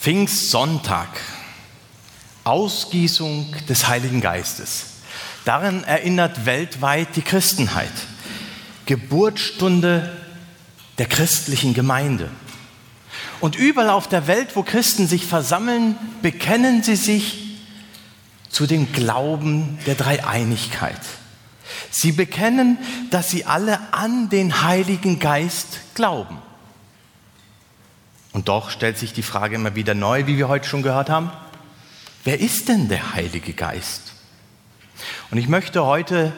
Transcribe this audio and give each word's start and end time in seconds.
Pfingstsonntag, 0.00 1.08
Ausgießung 2.44 3.54
des 3.68 3.86
Heiligen 3.86 4.22
Geistes. 4.22 4.86
Daran 5.44 5.84
erinnert 5.84 6.46
weltweit 6.46 7.16
die 7.16 7.22
Christenheit. 7.22 7.92
Geburtsstunde 8.86 10.10
der 10.96 11.04
christlichen 11.04 11.74
Gemeinde. 11.74 12.30
Und 13.40 13.56
überall 13.56 13.90
auf 13.90 14.08
der 14.08 14.26
Welt, 14.26 14.56
wo 14.56 14.62
Christen 14.62 15.06
sich 15.06 15.26
versammeln, 15.26 15.96
bekennen 16.22 16.82
sie 16.82 16.96
sich 16.96 17.58
zu 18.48 18.66
dem 18.66 18.94
Glauben 18.94 19.78
der 19.86 19.96
Dreieinigkeit. 19.96 21.00
Sie 21.90 22.12
bekennen, 22.12 22.78
dass 23.10 23.28
sie 23.28 23.44
alle 23.44 23.78
an 23.92 24.30
den 24.30 24.62
Heiligen 24.62 25.18
Geist 25.18 25.80
glauben. 25.94 26.38
Und 28.32 28.48
doch 28.48 28.70
stellt 28.70 28.98
sich 28.98 29.12
die 29.12 29.22
Frage 29.22 29.56
immer 29.56 29.74
wieder 29.74 29.94
neu, 29.94 30.26
wie 30.26 30.36
wir 30.36 30.48
heute 30.48 30.68
schon 30.68 30.82
gehört 30.82 31.10
haben, 31.10 31.30
wer 32.24 32.40
ist 32.40 32.68
denn 32.68 32.88
der 32.88 33.14
Heilige 33.14 33.52
Geist? 33.52 34.12
Und 35.30 35.38
ich 35.38 35.48
möchte 35.48 35.84
heute 35.84 36.32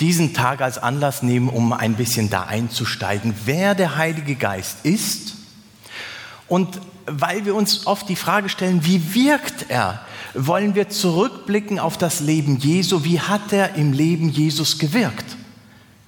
diesen 0.00 0.34
Tag 0.34 0.60
als 0.60 0.78
Anlass 0.78 1.22
nehmen, 1.22 1.48
um 1.48 1.72
ein 1.72 1.94
bisschen 1.94 2.30
da 2.30 2.44
einzusteigen, 2.44 3.34
wer 3.44 3.74
der 3.74 3.96
Heilige 3.96 4.34
Geist 4.34 4.84
ist 4.84 5.34
und 6.48 6.80
weil 7.06 7.44
wir 7.44 7.54
uns 7.54 7.86
oft 7.86 8.08
die 8.08 8.16
Frage 8.16 8.48
stellen, 8.48 8.84
wie 8.84 9.14
wirkt 9.14 9.66
er, 9.68 10.00
wollen 10.34 10.74
wir 10.74 10.88
zurückblicken 10.88 11.78
auf 11.78 11.98
das 11.98 12.20
Leben 12.20 12.58
Jesu, 12.58 13.04
wie 13.04 13.20
hat 13.20 13.52
er 13.52 13.74
im 13.74 13.92
Leben 13.92 14.30
Jesus 14.30 14.78
gewirkt? 14.78 15.36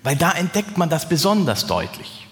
Weil 0.03 0.17
da 0.17 0.33
entdeckt 0.33 0.79
man 0.79 0.89
das 0.89 1.09
besonders 1.09 1.67
deutlich. 1.67 2.27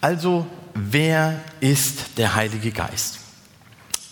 Also 0.00 0.46
wer 0.74 1.40
ist 1.60 2.18
der 2.18 2.34
Heilige 2.34 2.72
Geist? 2.72 3.18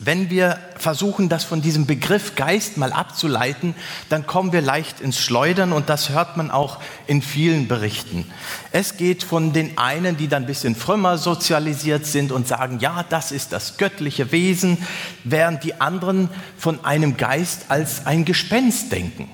Wenn 0.02 0.30
wir 0.30 0.58
versuchen, 0.78 1.28
das 1.28 1.44
von 1.44 1.60
diesem 1.60 1.84
Begriff 1.84 2.34
Geist 2.34 2.78
mal 2.78 2.90
abzuleiten, 2.90 3.74
dann 4.08 4.26
kommen 4.26 4.50
wir 4.50 4.62
leicht 4.62 5.02
ins 5.02 5.20
Schleudern 5.20 5.74
und 5.74 5.90
das 5.90 6.08
hört 6.08 6.38
man 6.38 6.50
auch 6.50 6.78
in 7.06 7.20
vielen 7.20 7.68
Berichten. 7.68 8.24
Es 8.72 8.96
geht 8.96 9.22
von 9.22 9.52
den 9.52 9.76
einen, 9.76 10.16
die 10.16 10.26
dann 10.26 10.44
ein 10.44 10.46
bisschen 10.46 10.74
frömmer 10.74 11.18
sozialisiert 11.18 12.06
sind 12.06 12.32
und 12.32 12.48
sagen, 12.48 12.78
ja, 12.80 13.04
das 13.10 13.30
ist 13.30 13.52
das 13.52 13.76
göttliche 13.76 14.32
Wesen, 14.32 14.78
während 15.24 15.64
die 15.64 15.82
anderen 15.82 16.30
von 16.56 16.82
einem 16.82 17.18
Geist 17.18 17.66
als 17.68 18.06
ein 18.06 18.24
Gespenst 18.24 18.92
denken. 18.92 19.28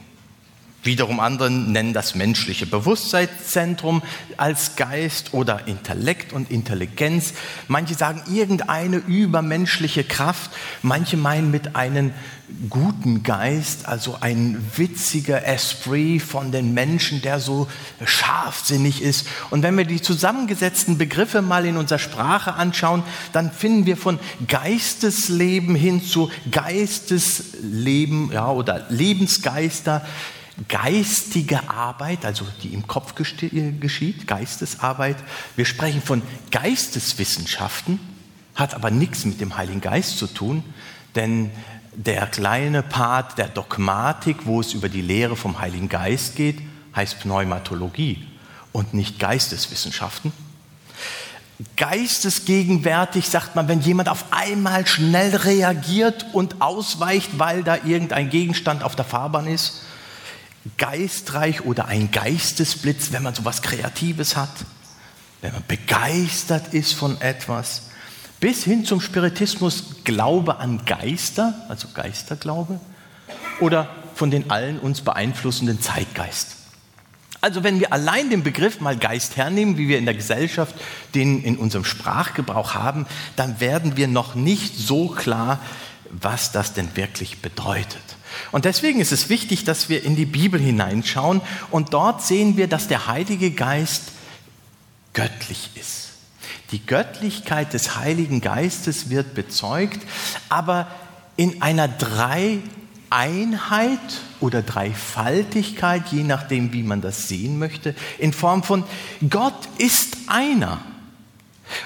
Wiederum 0.86 1.20
andere 1.20 1.50
nennen 1.50 1.92
das 1.92 2.14
menschliche 2.14 2.64
Bewusstseinszentrum 2.64 4.02
als 4.36 4.76
Geist 4.76 5.34
oder 5.34 5.66
Intellekt 5.66 6.32
und 6.32 6.50
Intelligenz. 6.50 7.34
Manche 7.68 7.94
sagen 7.94 8.22
irgendeine 8.32 8.96
übermenschliche 8.96 10.04
Kraft. 10.04 10.50
Manche 10.82 11.16
meinen 11.16 11.50
mit 11.50 11.76
einem 11.76 12.12
guten 12.70 13.24
Geist, 13.24 13.86
also 13.86 14.18
ein 14.20 14.64
witziger 14.76 15.44
Esprit 15.44 16.22
von 16.22 16.52
den 16.52 16.74
Menschen, 16.74 17.20
der 17.20 17.40
so 17.40 17.66
scharfsinnig 18.04 19.02
ist. 19.02 19.26
Und 19.50 19.62
wenn 19.62 19.76
wir 19.76 19.84
die 19.84 20.00
zusammengesetzten 20.00 20.96
Begriffe 20.96 21.42
mal 21.42 21.66
in 21.66 21.76
unserer 21.76 21.98
Sprache 21.98 22.54
anschauen, 22.54 23.02
dann 23.32 23.50
finden 23.50 23.86
wir 23.86 23.96
von 23.96 24.20
Geistesleben 24.46 25.74
hin 25.74 26.04
zu 26.04 26.30
Geistesleben 26.52 28.30
ja, 28.32 28.50
oder 28.50 28.86
Lebensgeister 28.90 30.06
geistige 30.68 31.68
Arbeit, 31.68 32.24
also 32.24 32.46
die 32.62 32.72
im 32.72 32.86
Kopf 32.86 33.14
geschieht, 33.14 34.26
Geistesarbeit. 34.26 35.16
Wir 35.54 35.66
sprechen 35.66 36.00
von 36.00 36.22
Geisteswissenschaften, 36.50 38.00
hat 38.54 38.74
aber 38.74 38.90
nichts 38.90 39.24
mit 39.24 39.40
dem 39.40 39.56
Heiligen 39.56 39.80
Geist 39.80 40.18
zu 40.18 40.26
tun, 40.26 40.64
denn 41.14 41.50
der 41.92 42.26
kleine 42.26 42.82
Part 42.82 43.38
der 43.38 43.48
Dogmatik, 43.48 44.46
wo 44.46 44.60
es 44.60 44.74
über 44.74 44.88
die 44.88 45.02
Lehre 45.02 45.36
vom 45.36 45.60
Heiligen 45.60 45.88
Geist 45.88 46.36
geht, 46.36 46.58
heißt 46.94 47.20
Pneumatologie 47.20 48.26
und 48.72 48.94
nicht 48.94 49.18
Geisteswissenschaften. 49.18 50.32
Geistesgegenwärtig 51.76 53.28
sagt 53.28 53.56
man, 53.56 53.68
wenn 53.68 53.80
jemand 53.80 54.10
auf 54.10 54.26
einmal 54.30 54.86
schnell 54.86 55.34
reagiert 55.36 56.26
und 56.34 56.60
ausweicht, 56.60 57.38
weil 57.38 57.62
da 57.62 57.76
irgendein 57.84 58.28
Gegenstand 58.28 58.82
auf 58.82 58.94
der 58.94 59.06
Fahrbahn 59.06 59.46
ist 59.46 59.82
geistreich 60.76 61.64
oder 61.64 61.86
ein 61.86 62.10
Geistesblitz, 62.10 63.12
wenn 63.12 63.22
man 63.22 63.34
so 63.34 63.44
was 63.44 63.62
Kreatives 63.62 64.36
hat, 64.36 64.50
wenn 65.40 65.52
man 65.52 65.64
begeistert 65.66 66.74
ist 66.74 66.92
von 66.94 67.20
etwas, 67.20 67.90
bis 68.40 68.64
hin 68.64 68.84
zum 68.84 69.00
Spiritismus 69.00 70.04
Glaube 70.04 70.58
an 70.58 70.84
Geister, 70.84 71.54
also 71.68 71.88
Geisterglaube, 71.94 72.80
oder 73.60 73.88
von 74.14 74.30
den 74.30 74.50
allen 74.50 74.78
uns 74.78 75.00
beeinflussenden 75.00 75.80
Zeitgeist. 75.80 76.56
Also 77.40 77.62
wenn 77.62 77.80
wir 77.80 77.92
allein 77.92 78.30
den 78.30 78.42
Begriff 78.42 78.80
mal 78.80 78.96
Geist 78.96 79.36
hernehmen, 79.36 79.78
wie 79.78 79.88
wir 79.88 79.98
in 79.98 80.04
der 80.04 80.14
Gesellschaft 80.14 80.74
den 81.14 81.42
in 81.44 81.56
unserem 81.58 81.84
Sprachgebrauch 81.84 82.74
haben, 82.74 83.06
dann 83.36 83.60
werden 83.60 83.96
wir 83.96 84.08
noch 84.08 84.34
nicht 84.34 84.76
so 84.76 85.08
klar, 85.08 85.60
was 86.20 86.52
das 86.52 86.72
denn 86.72 86.96
wirklich 86.96 87.42
bedeutet. 87.42 88.02
Und 88.52 88.64
deswegen 88.64 89.00
ist 89.00 89.12
es 89.12 89.28
wichtig, 89.28 89.64
dass 89.64 89.88
wir 89.88 90.04
in 90.04 90.16
die 90.16 90.26
Bibel 90.26 90.60
hineinschauen 90.60 91.40
und 91.70 91.94
dort 91.94 92.22
sehen 92.22 92.56
wir, 92.56 92.68
dass 92.68 92.88
der 92.88 93.06
Heilige 93.06 93.50
Geist 93.50 94.12
göttlich 95.12 95.70
ist. 95.74 96.10
Die 96.72 96.84
Göttlichkeit 96.84 97.72
des 97.72 97.96
Heiligen 97.96 98.40
Geistes 98.40 99.08
wird 99.08 99.34
bezeugt, 99.34 100.00
aber 100.48 100.88
in 101.36 101.62
einer 101.62 101.88
Dreieinheit 101.88 102.60
oder 104.40 104.62
Dreifaltigkeit, 104.62 106.08
je 106.10 106.24
nachdem, 106.24 106.72
wie 106.72 106.82
man 106.82 107.00
das 107.00 107.28
sehen 107.28 107.58
möchte, 107.58 107.94
in 108.18 108.32
Form 108.32 108.62
von 108.62 108.84
Gott 109.30 109.68
ist 109.78 110.16
einer. 110.26 110.80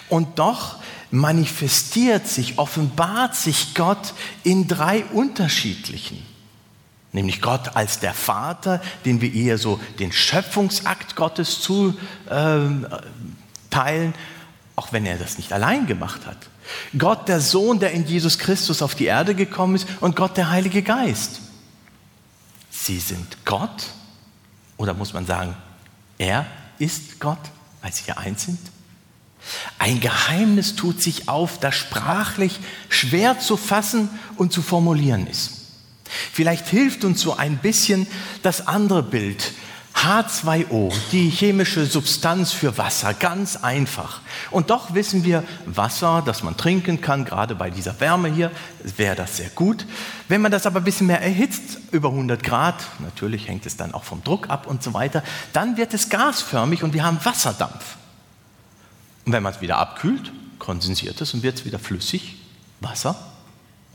Und 0.09 0.39
doch 0.39 0.80
manifestiert 1.11 2.27
sich, 2.27 2.59
offenbart 2.59 3.35
sich 3.35 3.75
Gott 3.75 4.15
in 4.43 4.69
drei 4.69 5.05
unterschiedlichen. 5.07 6.25
Nämlich 7.13 7.41
Gott 7.41 7.75
als 7.75 7.99
der 7.99 8.15
Vater, 8.15 8.81
den 9.05 9.21
wir 9.21 9.35
eher 9.35 9.59
so 9.59 9.81
den 9.99 10.13
Schöpfungsakt 10.13 11.17
Gottes 11.17 11.61
zuteilen, 11.61 12.87
ähm, 13.71 14.15
auch 14.77 14.93
wenn 14.93 15.07
er 15.07 15.19
das 15.19 15.37
nicht 15.37 15.53
allein 15.53 15.87
gemacht 15.87 16.27
hat. 16.27 16.49
Gott 16.97 17.29
der 17.29 17.41
Sohn, 17.41 17.81
der 17.81 17.91
in 17.91 18.07
Jesus 18.07 18.39
Christus 18.39 18.81
auf 18.81 18.95
die 18.95 19.07
Erde 19.07 19.35
gekommen 19.35 19.75
ist 19.75 19.89
und 20.01 20.15
Gott 20.15 20.37
der 20.37 20.51
Heilige 20.51 20.83
Geist. 20.83 21.41
Sie 22.71 22.99
sind 22.99 23.45
Gott 23.45 23.89
oder 24.77 24.95
muss 24.95 25.13
man 25.13 25.27
sagen, 25.27 25.57
er 26.17 26.47
ist 26.79 27.19
Gott, 27.19 27.41
weil 27.83 27.93
sie 27.93 28.05
ja 28.07 28.17
eins 28.19 28.45
sind? 28.45 28.61
Ein 29.79 30.01
Geheimnis 30.01 30.77
tut 30.77 31.03
sich 31.03 31.29
auf, 31.29 31.59
das 31.59 31.75
sprachlich 31.75 32.61
schwer 32.89 33.39
zu 33.39 33.57
fassen 33.57 34.09
und 34.37 34.53
zu 34.53 34.63
formulieren 34.63 35.27
ist. 35.27 35.53
Vielleicht 36.33 36.69
hilft 36.69 37.05
uns 37.05 37.21
so 37.21 37.37
ein 37.37 37.59
bisschen 37.59 38.07
das 38.43 38.67
andere 38.67 39.03
Bild. 39.03 39.53
H2O, 39.95 40.95
die 41.13 41.29
chemische 41.29 41.85
Substanz 41.85 42.53
für 42.53 42.79
Wasser, 42.79 43.13
ganz 43.13 43.57
einfach. 43.57 44.21
Und 44.51 44.71
doch 44.71 44.95
wissen 44.95 45.25
wir, 45.25 45.45
Wasser, 45.67 46.23
das 46.25 46.43
man 46.43 46.57
trinken 46.57 47.03
kann, 47.03 47.25
gerade 47.25 47.55
bei 47.55 47.71
dieser 47.71 48.01
Wärme 48.01 48.33
hier, 48.33 48.51
wäre 48.97 49.17
das 49.17 49.37
sehr 49.37 49.51
gut. 49.51 49.85
Wenn 50.29 50.41
man 50.41 50.53
das 50.53 50.65
aber 50.65 50.81
ein 50.81 50.85
bisschen 50.85 51.09
mehr 51.09 51.21
erhitzt, 51.21 51.79
über 51.91 52.09
100 52.09 52.43
Grad, 52.43 52.77
natürlich 53.01 53.49
hängt 53.49 53.67
es 53.67 53.77
dann 53.77 53.93
auch 53.93 54.05
vom 54.05 54.25
Druck 54.25 54.49
ab 54.49 54.67
und 54.67 54.83
so 54.83 54.95
weiter, 54.95 55.23
dann 55.53 55.77
wird 55.77 55.93
es 55.93 56.09
gasförmig 56.09 56.83
und 56.83 56.95
wir 56.95 57.05
haben 57.05 57.19
Wasserdampf. 57.23 58.00
Und 59.25 59.33
wenn 59.33 59.43
man 59.43 59.53
es 59.53 59.61
wieder 59.61 59.79
abkühlt, 59.79 60.33
kondensiert 60.59 61.21
es 61.21 61.35
und 61.35 61.43
wird 61.43 61.59
es 61.59 61.65
wieder 61.65 61.79
flüssig, 61.79 62.37
Wasser 62.81 63.17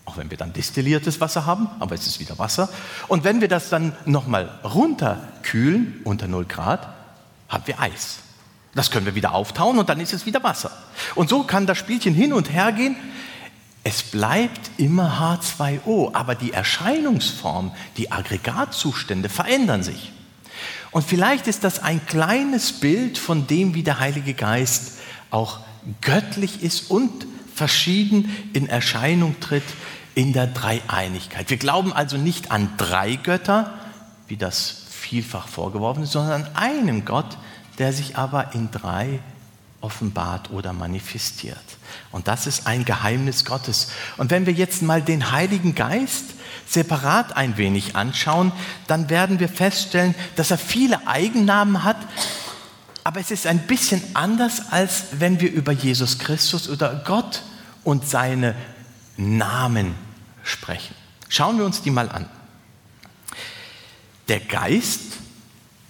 auch 0.06 0.18
wenn 0.18 0.30
wir 0.30 0.38
dann 0.38 0.54
destilliertes 0.54 1.20
Wasser 1.20 1.46
haben, 1.46 1.68
aber 1.80 1.96
es 1.96 2.06
ist 2.06 2.20
wieder 2.20 2.38
Wasser. 2.38 2.70
Und 3.08 3.24
wenn 3.24 3.42
wir 3.42 3.48
das 3.48 3.70
dann 3.70 3.94
nochmal 4.06 4.60
runterkühlen, 4.64 6.02
unter 6.04 6.28
0 6.28 6.46
Grad, 6.46 6.88
haben 7.50 7.64
wir 7.66 7.80
Eis. 7.80 8.20
Das 8.76 8.92
können 8.92 9.06
wir 9.06 9.16
wieder 9.16 9.34
auftauen 9.34 9.80
und 9.80 9.90
dann 9.90 10.00
ist 10.00 10.14
es 10.14 10.26
wieder 10.26 10.44
Wasser. 10.44 10.72
Und 11.16 11.30
so 11.30 11.44
kann 11.44 11.66
das 11.66 11.78
Spielchen 11.78 12.14
hin 12.14 12.34
und 12.34 12.52
her 12.52 12.72
gehen. 12.72 12.96
Es 13.84 14.04
bleibt 14.04 14.72
immer 14.78 15.40
H2O, 15.40 16.14
aber 16.14 16.36
die 16.36 16.54
Erscheinungsform, 16.54 17.72
die 17.98 18.12
Aggregatzustände 18.12 19.30
verändern 19.30 19.84
sich. 19.84 20.12
Und 20.92 21.04
vielleicht 21.04 21.48
ist 21.48 21.64
das 21.64 21.80
ein 21.80 22.06
kleines 22.06 22.74
Bild 22.74 23.18
von 23.18 23.48
dem, 23.48 23.74
wie 23.74 23.84
der 23.84 24.00
Heilige 24.00 24.34
Geist 24.34 24.95
auch 25.36 25.60
göttlich 26.00 26.64
ist 26.64 26.90
und 26.90 27.28
verschieden 27.54 28.34
in 28.54 28.70
Erscheinung 28.70 29.40
tritt 29.42 29.64
in 30.16 30.32
der 30.32 30.48
Dreieinigkeit. 30.48 31.50
Wir 31.50 31.58
glauben 31.58 31.92
also 31.92 32.18
nicht 32.18 32.52
an 32.52 32.70
drei 32.78 33.18
Götter, 33.18 33.74
wie 34.30 34.38
das 34.38 34.84
vielfach 34.90 35.50
vorgeworfen 35.50 36.04
ist, 36.04 36.14
sondern 36.14 36.44
an 36.44 36.56
einen 36.56 37.06
Gott, 37.06 37.38
der 37.80 37.92
sich 37.92 38.18
aber 38.18 38.56
in 38.56 38.72
drei 38.72 39.20
offenbart 39.82 40.52
oder 40.52 40.72
manifestiert. 40.72 41.58
Und 42.12 42.30
das 42.30 42.48
ist 42.48 42.66
ein 42.66 42.86
Geheimnis 42.86 43.44
Gottes. 43.44 43.90
Und 44.16 44.32
wenn 44.32 44.46
wir 44.46 44.54
jetzt 44.54 44.82
mal 44.82 45.02
den 45.02 45.32
Heiligen 45.32 45.76
Geist 45.76 46.24
separat 46.66 47.36
ein 47.36 47.58
wenig 47.58 47.98
anschauen, 47.98 48.54
dann 48.88 49.10
werden 49.10 49.42
wir 49.42 49.50
feststellen, 49.50 50.16
dass 50.38 50.50
er 50.50 50.58
viele 50.58 51.08
Eigennamen 51.08 51.84
hat, 51.84 51.98
aber 53.06 53.20
es 53.20 53.30
ist 53.30 53.46
ein 53.46 53.68
bisschen 53.68 54.02
anders, 54.16 54.72
als 54.72 55.06
wenn 55.20 55.40
wir 55.40 55.52
über 55.52 55.72
Jesus 55.72 56.18
Christus 56.18 56.68
oder 56.68 57.04
Gott 57.06 57.44
und 57.84 58.10
seine 58.10 58.56
Namen 59.16 59.94
sprechen. 60.44 60.96
Schauen 61.30 61.60
wir 61.60 61.66
uns 61.66 61.84
die 61.84 61.92
mal 61.92 62.10
an. 62.10 62.28
Der 64.28 64.40
Geist 64.40 65.02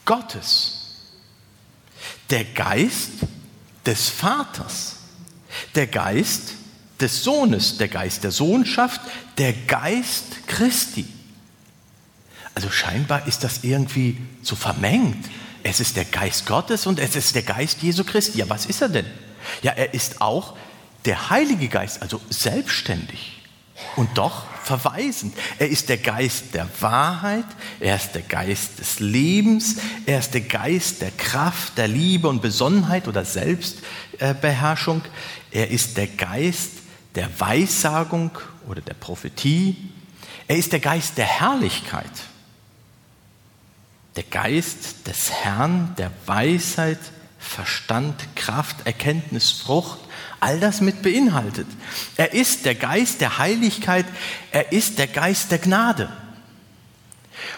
Gottes, 0.04 1.06
der 2.30 2.44
Geist 2.44 3.12
des 3.86 4.10
Vaters, 4.10 4.98
der 5.74 5.88
Geist 5.88 6.56
des 7.00 7.24
Sohnes, 7.24 7.78
der 7.78 7.88
Geist 7.88 8.26
der 8.26 8.32
Sohnschaft, 8.32 9.00
der 9.38 9.54
Geist 9.54 10.48
Christi. 10.48 11.08
Also 12.56 12.70
scheinbar 12.70 13.26
ist 13.26 13.46
das 13.46 13.64
irgendwie 13.64 14.18
so 14.42 14.58
vermengt. 14.58 15.26
Es 15.68 15.80
ist 15.80 15.96
der 15.96 16.06
Geist 16.06 16.46
Gottes 16.46 16.86
und 16.86 17.00
es 17.00 17.16
ist 17.16 17.34
der 17.34 17.42
Geist 17.42 17.82
Jesu 17.82 18.04
Christi. 18.04 18.38
Ja, 18.38 18.48
was 18.48 18.68
ist 18.68 18.84
er 18.84 18.90
denn? 18.90 19.08
Ja, 19.64 19.72
er 19.72 19.96
ist 19.96 20.22
auch 20.22 20.56
der 21.06 21.32
Heilige 21.32 21.70
Geist, 21.70 22.04
also 22.04 22.22
selbstständig 22.30 23.42
und 23.96 24.16
doch 24.16 24.44
verweisend. 24.64 25.36
Er 25.58 25.68
ist 25.68 25.90
der 25.90 25.98
Geist 25.98 26.54
der 26.54 26.70
Wahrheit, 26.82 27.48
er 27.80 27.96
ist 27.96 28.12
der 28.12 28.22
Geist 28.22 28.78
des 28.78 29.00
Lebens, 29.00 29.78
er 30.06 30.20
ist 30.20 30.36
der 30.36 30.42
Geist 30.42 31.02
der 31.02 31.10
Kraft, 31.10 31.80
der 31.80 31.88
Liebe 31.88 32.28
und 32.28 32.44
Besonnenheit 32.44 33.08
oder 33.08 33.26
Selbstbeherrschung. 33.26 35.02
Er 35.50 35.72
ist 35.72 35.98
der 35.98 36.08
Geist 36.08 36.74
der 37.16 37.28
Weissagung 37.40 38.30
oder 38.68 38.82
der 38.82 38.94
Prophetie. 38.94 39.78
Er 40.48 40.58
ist 40.58 40.74
der 40.74 40.80
Geist 40.80 41.18
der 41.18 41.26
Herrlichkeit, 41.26 42.12
der 44.16 44.24
Geist 44.24 45.08
des 45.08 45.32
Herrn, 45.32 45.94
der 45.98 46.12
Weisheit, 46.26 47.00
Verstand, 47.38 48.16
Kraft, 48.36 48.86
Erkenntnis, 48.86 49.52
Frucht, 49.52 50.00
all 50.40 50.60
das 50.60 50.82
mit 50.82 51.02
beinhaltet. 51.02 51.68
Er 52.18 52.34
ist 52.34 52.66
der 52.66 52.76
Geist 52.76 53.22
der 53.22 53.38
Heiligkeit, 53.38 54.06
er 54.52 54.72
ist 54.72 54.98
der 55.00 55.08
Geist 55.08 55.52
der 55.52 55.60
Gnade. 55.60 56.10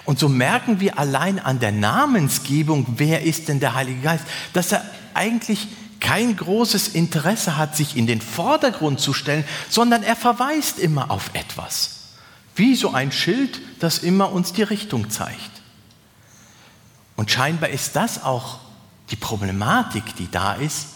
Und 0.06 0.20
so 0.20 0.30
merken 0.30 0.80
wir 0.80 0.98
allein 0.98 1.40
an 1.40 1.60
der 1.60 1.72
Namensgebung, 1.72 2.86
wer 2.98 3.22
ist 3.22 3.48
denn 3.48 3.60
der 3.60 3.76
Heilige 3.76 4.02
Geist, 4.02 4.26
dass 4.54 4.72
er 4.72 4.84
eigentlich 5.14 5.68
kein 6.00 6.36
großes 6.36 6.90
Interesse 6.90 7.58
hat, 7.58 7.76
sich 7.76 7.96
in 7.96 8.08
den 8.08 8.22
Vordergrund 8.22 9.00
zu 9.00 9.14
stellen, 9.14 9.46
sondern 9.70 10.04
er 10.04 10.16
verweist 10.16 10.80
immer 10.80 11.12
auf 11.12 11.32
etwas. 11.34 12.14
Wie 12.56 12.76
so 12.76 12.92
ein 12.92 13.12
Schild, 13.12 13.60
das 13.80 14.00
immer 14.00 14.32
uns 14.32 14.54
die 14.54 14.64
Richtung 14.64 15.10
zeigt. 15.10 15.57
Und 17.18 17.32
scheinbar 17.32 17.70
ist 17.70 17.98
das 17.98 18.24
auch 18.24 18.60
die 19.10 19.16
Problematik, 19.18 20.16
die 20.16 20.32
da 20.32 20.54
ist, 20.54 20.88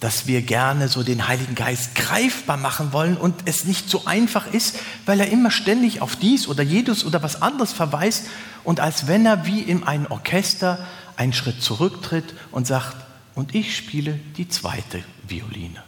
dass 0.00 0.26
wir 0.26 0.42
gerne 0.42 0.88
so 0.88 1.02
den 1.02 1.26
Heiligen 1.26 1.54
Geist 1.54 1.94
greifbar 1.94 2.58
machen 2.58 2.92
wollen 2.92 3.16
und 3.16 3.34
es 3.46 3.64
nicht 3.64 3.88
so 3.88 4.04
einfach 4.04 4.52
ist, 4.52 4.78
weil 5.06 5.20
er 5.20 5.30
immer 5.30 5.50
ständig 5.50 6.02
auf 6.02 6.16
dies 6.16 6.48
oder 6.48 6.62
jedes 6.62 7.04
oder 7.04 7.22
was 7.22 7.40
anderes 7.40 7.72
verweist 7.72 8.26
und 8.62 8.80
als 8.80 9.06
wenn 9.06 9.24
er 9.24 9.46
wie 9.46 9.62
in 9.62 9.84
einem 9.84 10.06
Orchester 10.06 10.84
einen 11.16 11.32
Schritt 11.32 11.62
zurücktritt 11.62 12.34
und 12.50 12.66
sagt, 12.66 12.96
und 13.34 13.54
ich 13.54 13.76
spiele 13.76 14.18
die 14.36 14.48
zweite 14.48 15.02
Violine. 15.26 15.82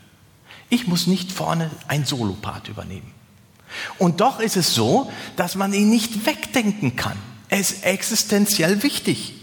Ich 0.71 0.87
muss 0.87 1.07
nicht 1.07 1.33
vorne 1.33 1.71
ein 1.89 2.05
Solopart 2.07 2.69
übernehmen. 2.69 3.13
Und 3.99 4.21
doch 4.21 4.41
ist 4.41 4.57
es 4.57 4.75
so, 4.75 5.13
dass 5.37 5.55
man 5.55 5.73
ihn 5.73 5.91
nicht 5.91 6.27
wegdenken 6.27 6.97
kann. 6.97 7.17
Er 7.49 7.61
ist 7.61 7.85
existenziell 7.85 8.83
wichtig 8.83 9.38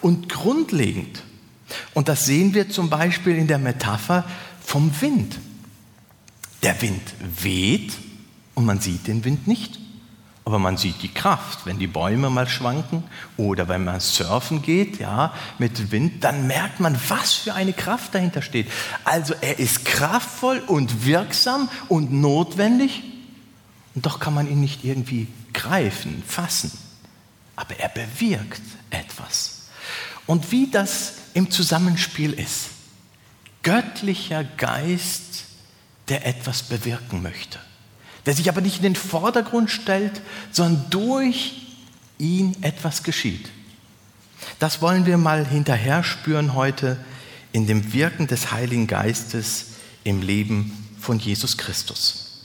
und 0.00 0.28
grundlegend. 0.28 1.22
Und 1.94 2.08
das 2.08 2.26
sehen 2.26 2.54
wir 2.54 2.68
zum 2.68 2.90
Beispiel 2.90 3.36
in 3.36 3.46
der 3.46 3.58
Metapher 3.58 4.24
vom 4.64 4.92
Wind. 5.00 5.38
Der 6.62 6.80
Wind 6.82 7.02
weht 7.42 7.92
und 8.54 8.66
man 8.66 8.80
sieht 8.80 9.06
den 9.06 9.24
Wind 9.24 9.46
nicht. 9.46 9.78
Aber 10.44 10.58
man 10.58 10.76
sieht 10.76 11.02
die 11.02 11.12
Kraft, 11.12 11.66
wenn 11.66 11.78
die 11.78 11.86
Bäume 11.86 12.30
mal 12.30 12.48
schwanken 12.48 13.04
oder 13.36 13.68
wenn 13.68 13.84
man 13.84 14.00
surfen 14.00 14.62
geht, 14.62 14.98
ja, 14.98 15.32
mit 15.58 15.92
Wind, 15.92 16.24
dann 16.24 16.46
merkt 16.46 16.80
man, 16.80 16.98
was 17.08 17.34
für 17.34 17.54
eine 17.54 17.72
Kraft 17.72 18.14
dahinter 18.14 18.42
steht. 18.42 18.66
Also 19.04 19.34
er 19.40 19.58
ist 19.58 19.84
kraftvoll 19.84 20.60
und 20.66 21.04
wirksam 21.04 21.68
und 21.88 22.12
notwendig 22.12 23.02
und 23.94 24.06
doch 24.06 24.18
kann 24.18 24.34
man 24.34 24.50
ihn 24.50 24.60
nicht 24.60 24.84
irgendwie 24.84 25.28
greifen, 25.52 26.22
fassen. 26.26 26.72
Aber 27.54 27.78
er 27.78 27.88
bewirkt 27.88 28.62
etwas. 28.90 29.49
Und 30.30 30.52
wie 30.52 30.70
das 30.70 31.14
im 31.34 31.50
Zusammenspiel 31.50 32.32
ist. 32.32 32.68
Göttlicher 33.64 34.44
Geist, 34.44 35.42
der 36.08 36.24
etwas 36.24 36.62
bewirken 36.62 37.20
möchte, 37.20 37.58
der 38.26 38.36
sich 38.36 38.48
aber 38.48 38.60
nicht 38.60 38.76
in 38.76 38.84
den 38.84 38.94
Vordergrund 38.94 39.72
stellt, 39.72 40.20
sondern 40.52 40.88
durch 40.88 41.66
ihn 42.18 42.54
etwas 42.60 43.02
geschieht. 43.02 43.50
Das 44.60 44.80
wollen 44.80 45.04
wir 45.04 45.18
mal 45.18 45.44
hinterher 45.44 46.04
spüren 46.04 46.54
heute 46.54 46.96
in 47.50 47.66
dem 47.66 47.92
Wirken 47.92 48.28
des 48.28 48.52
Heiligen 48.52 48.86
Geistes 48.86 49.66
im 50.04 50.22
Leben 50.22 50.94
von 51.00 51.18
Jesus 51.18 51.56
Christus. 51.56 52.44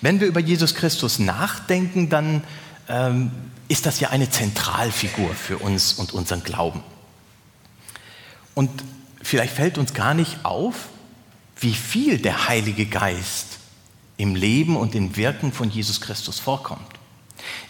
Wenn 0.00 0.20
wir 0.20 0.28
über 0.28 0.38
Jesus 0.38 0.76
Christus 0.76 1.18
nachdenken, 1.18 2.08
dann 2.08 2.44
ähm, 2.88 3.32
ist 3.66 3.84
das 3.84 3.98
ja 3.98 4.10
eine 4.10 4.30
Zentralfigur 4.30 5.34
für 5.34 5.58
uns 5.58 5.94
und 5.94 6.12
unseren 6.12 6.44
Glauben. 6.44 6.84
Und 8.54 8.70
vielleicht 9.22 9.54
fällt 9.54 9.78
uns 9.78 9.94
gar 9.94 10.14
nicht 10.14 10.44
auf, 10.44 10.74
wie 11.58 11.74
viel 11.74 12.18
der 12.18 12.48
Heilige 12.48 12.86
Geist 12.86 13.58
im 14.16 14.34
Leben 14.34 14.76
und 14.76 14.94
im 14.94 15.16
Wirken 15.16 15.52
von 15.52 15.70
Jesus 15.70 16.00
Christus 16.00 16.38
vorkommt. 16.38 16.86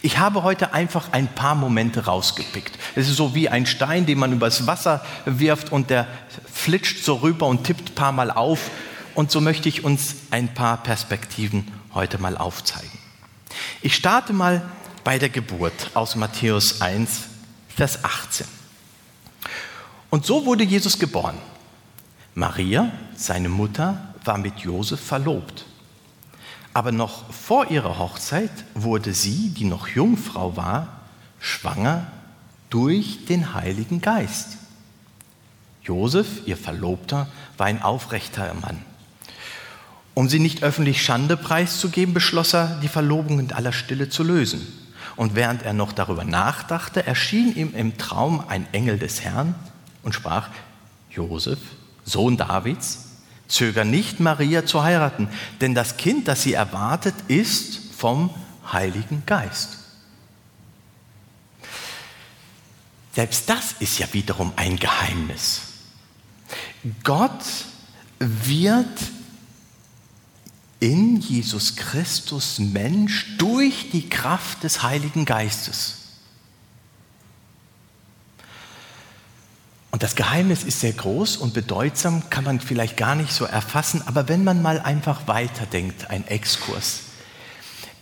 Ich 0.01 0.17
habe 0.17 0.43
heute 0.43 0.73
einfach 0.73 1.13
ein 1.13 1.27
paar 1.27 1.55
Momente 1.55 2.05
rausgepickt. 2.05 2.77
Es 2.95 3.07
ist 3.07 3.15
so 3.15 3.35
wie 3.35 3.49
ein 3.49 3.65
Stein, 3.65 4.05
den 4.05 4.19
man 4.19 4.33
übers 4.33 4.67
Wasser 4.67 5.05
wirft 5.25 5.71
und 5.71 5.89
der 5.89 6.07
flitscht 6.51 7.03
so 7.03 7.15
rüber 7.15 7.47
und 7.47 7.63
tippt 7.63 7.91
ein 7.91 7.95
paar 7.95 8.11
Mal 8.11 8.31
auf. 8.31 8.69
Und 9.15 9.31
so 9.31 9.41
möchte 9.41 9.69
ich 9.69 9.83
uns 9.83 10.15
ein 10.31 10.53
paar 10.53 10.83
Perspektiven 10.83 11.67
heute 11.93 12.17
mal 12.17 12.37
aufzeigen. 12.37 12.99
Ich 13.81 13.95
starte 13.95 14.33
mal 14.33 14.61
bei 15.03 15.19
der 15.19 15.29
Geburt 15.29 15.91
aus 15.93 16.15
Matthäus 16.15 16.81
1, 16.81 17.21
Vers 17.75 18.03
18. 18.03 18.60
Und 20.11 20.25
so 20.25 20.45
wurde 20.45 20.65
Jesus 20.65 20.99
geboren. 20.99 21.37
Maria, 22.35 22.91
seine 23.15 23.49
Mutter, 23.49 24.13
war 24.25 24.37
mit 24.37 24.59
Josef 24.59 24.99
verlobt. 24.99 25.65
Aber 26.73 26.91
noch 26.91 27.31
vor 27.33 27.71
ihrer 27.71 27.97
Hochzeit 27.97 28.51
wurde 28.75 29.13
sie, 29.13 29.49
die 29.49 29.63
noch 29.63 29.87
Jungfrau 29.87 30.55
war, 30.57 30.99
schwanger 31.39 32.07
durch 32.69 33.25
den 33.25 33.53
Heiligen 33.53 34.01
Geist. 34.01 34.57
Josef, 35.81 36.45
ihr 36.45 36.57
Verlobter, 36.57 37.27
war 37.57 37.67
ein 37.67 37.81
aufrechter 37.81 38.53
Mann. 38.53 38.81
Um 40.13 40.27
sie 40.27 40.39
nicht 40.39 40.61
öffentlich 40.61 41.03
Schande 41.03 41.37
preiszugeben, 41.37 42.13
beschloss 42.13 42.53
er, 42.53 42.79
die 42.81 42.89
Verlobung 42.89 43.39
in 43.39 43.53
aller 43.53 43.71
Stille 43.71 44.09
zu 44.09 44.23
lösen. 44.23 44.67
Und 45.15 45.35
während 45.35 45.63
er 45.63 45.73
noch 45.73 45.93
darüber 45.93 46.25
nachdachte, 46.25 47.05
erschien 47.05 47.55
ihm 47.55 47.73
im 47.73 47.97
Traum 47.97 48.43
ein 48.47 48.67
Engel 48.73 48.99
des 48.99 49.21
Herrn, 49.21 49.55
und 50.03 50.13
sprach, 50.13 50.49
Josef, 51.09 51.59
Sohn 52.05 52.37
Davids, 52.37 53.05
zöger 53.47 53.83
nicht, 53.83 54.19
Maria 54.19 54.65
zu 54.65 54.83
heiraten, 54.83 55.29
denn 55.59 55.75
das 55.75 55.97
Kind, 55.97 56.27
das 56.27 56.43
sie 56.43 56.53
erwartet, 56.53 57.15
ist 57.27 57.79
vom 57.97 58.29
Heiligen 58.71 59.23
Geist. 59.25 59.77
Selbst 63.13 63.49
das 63.49 63.73
ist 63.79 63.99
ja 63.99 64.07
wiederum 64.13 64.53
ein 64.55 64.77
Geheimnis. 64.77 65.61
Gott 67.03 67.43
wird 68.19 68.87
in 70.79 71.19
Jesus 71.19 71.75
Christus 71.75 72.57
Mensch 72.57 73.37
durch 73.37 73.91
die 73.91 74.09
Kraft 74.09 74.63
des 74.63 74.81
Heiligen 74.81 75.25
Geistes. 75.25 76.00
Und 79.91 80.03
das 80.03 80.15
Geheimnis 80.15 80.63
ist 80.63 80.79
sehr 80.79 80.93
groß 80.93 81.37
und 81.37 81.53
bedeutsam, 81.53 82.29
kann 82.29 82.45
man 82.45 82.61
vielleicht 82.61 82.95
gar 82.95 83.15
nicht 83.15 83.33
so 83.33 83.43
erfassen, 83.43 84.01
aber 84.05 84.29
wenn 84.29 84.43
man 84.45 84.61
mal 84.61 84.79
einfach 84.79 85.27
weiterdenkt, 85.27 86.09
ein 86.09 86.25
Exkurs. 86.27 87.01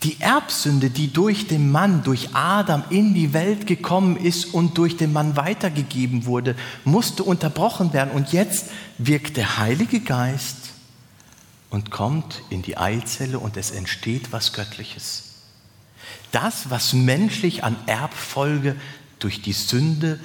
Die 0.03 0.21
Erbsünde, 0.21 0.91
die 0.91 1.11
durch 1.11 1.47
den 1.47 1.71
Mann, 1.71 2.03
durch 2.03 2.29
Adam 2.33 2.83
in 2.89 3.13
die 3.13 3.33
Welt 3.33 3.67
gekommen 3.67 4.15
ist 4.15 4.53
und 4.53 4.77
durch 4.77 4.95
den 4.95 5.11
Mann 5.11 5.35
weitergegeben 5.35 6.25
wurde, 6.25 6.55
musste 6.85 7.23
unterbrochen 7.23 7.91
werden. 7.91 8.11
Und 8.11 8.31
jetzt 8.31 8.67
wirkt 8.97 9.35
der 9.35 9.57
Heilige 9.57 9.99
Geist 9.99 10.69
und 11.69 11.91
kommt 11.91 12.43
in 12.49 12.61
die 12.61 12.77
Eizelle 12.77 13.39
und 13.39 13.57
es 13.57 13.71
entsteht 13.71 14.31
was 14.31 14.53
Göttliches. 14.53 15.23
Das, 16.31 16.69
was 16.69 16.93
menschlich 16.93 17.65
an 17.65 17.75
Erbfolge 17.85 18.77
durch 19.19 19.41
die 19.41 19.53
Sünde 19.53 20.19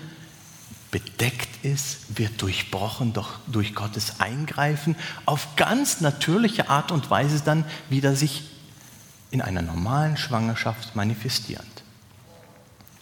bedeckt 0.94 1.64
ist, 1.64 2.16
wird 2.16 2.40
durchbrochen 2.40 3.12
doch 3.12 3.40
durch 3.48 3.74
Gottes 3.74 4.20
Eingreifen 4.20 4.94
auf 5.26 5.56
ganz 5.56 6.00
natürliche 6.00 6.70
Art 6.70 6.92
und 6.92 7.10
Weise 7.10 7.42
dann 7.44 7.64
wieder 7.90 8.14
sich 8.14 8.44
in 9.32 9.42
einer 9.42 9.60
normalen 9.60 10.16
Schwangerschaft 10.16 10.94
manifestierend. 10.94 11.82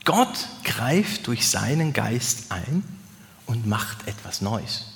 Gott 0.07 0.49
greift 0.65 1.27
durch 1.27 1.47
seinen 1.47 1.93
Geist 1.93 2.51
ein 2.51 2.83
und 3.45 3.67
macht 3.67 4.09
etwas 4.09 4.41
Neues. 4.41 4.87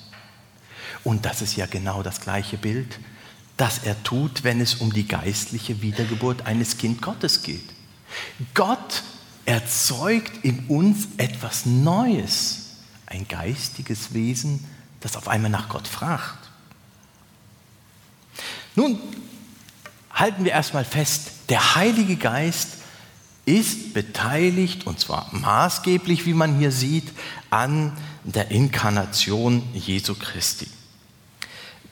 Und 1.03 1.27
das 1.27 1.43
ist 1.43 1.55
ja 1.55 1.67
genau 1.67 2.01
das 2.01 2.19
gleiche 2.19 2.57
Bild, 2.57 2.97
das 3.57 3.77
er 3.83 4.01
tut, 4.01 4.43
wenn 4.43 4.59
es 4.59 4.73
um 4.73 4.91
die 4.91 5.07
geistliche 5.07 5.83
Wiedergeburt 5.83 6.47
eines 6.47 6.79
Kind 6.79 7.03
Gottes 7.03 7.43
geht. 7.43 7.69
Gott 8.55 9.03
erzeugt 9.45 10.43
in 10.43 10.65
uns 10.65 11.09
etwas 11.17 11.67
Neues 11.67 12.66
ein 13.07 13.27
geistiges 13.27 14.13
Wesen, 14.13 14.63
das 14.99 15.15
auf 15.15 15.27
einmal 15.27 15.51
nach 15.51 15.69
Gott 15.69 15.87
fragt. 15.87 16.49
Nun 18.75 18.99
halten 20.11 20.43
wir 20.43 20.51
erstmal 20.51 20.85
fest, 20.85 21.31
der 21.49 21.75
Heilige 21.75 22.15
Geist 22.15 22.77
ist 23.45 23.93
beteiligt, 23.93 24.85
und 24.85 24.99
zwar 24.99 25.29
maßgeblich, 25.31 26.25
wie 26.25 26.33
man 26.33 26.59
hier 26.59 26.71
sieht, 26.71 27.07
an 27.49 27.93
der 28.23 28.51
Inkarnation 28.51 29.63
Jesu 29.73 30.15
Christi. 30.15 30.67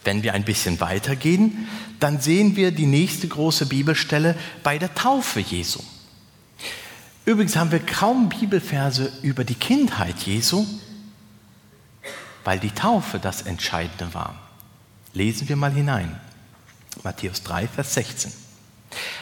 Wenn 0.04 0.22
wir 0.22 0.34
ein 0.34 0.44
bisschen 0.44 0.80
weitergehen, 0.82 1.68
dann 2.00 2.20
sehen 2.20 2.56
wir 2.58 2.72
die 2.72 2.86
nächste 2.86 3.28
große 3.28 3.68
Bibelstelle 3.68 4.36
bei 4.64 4.78
der 4.78 4.94
Taufe 4.94 5.40
Jesu. 5.40 5.80
Übrigens 7.24 7.56
haben 7.56 7.72
wir 7.72 7.80
kaum 7.80 8.30
Bibelverse 8.30 9.12
über 9.24 9.44
die 9.44 9.56
Kindheit 9.56 10.20
Jesu, 10.20 10.68
weil 12.46 12.60
die 12.60 12.72
Taufe 12.72 13.20
das 13.20 13.42
Entscheidende 13.42 14.14
war. 14.14 14.36
Lesen 15.14 15.50
wir 15.50 15.58
mal 15.58 15.74
hinein. 15.74 16.18
Matthäus 17.04 17.44
3, 17.44 17.68
Vers 17.68 17.94
16. 17.96 18.32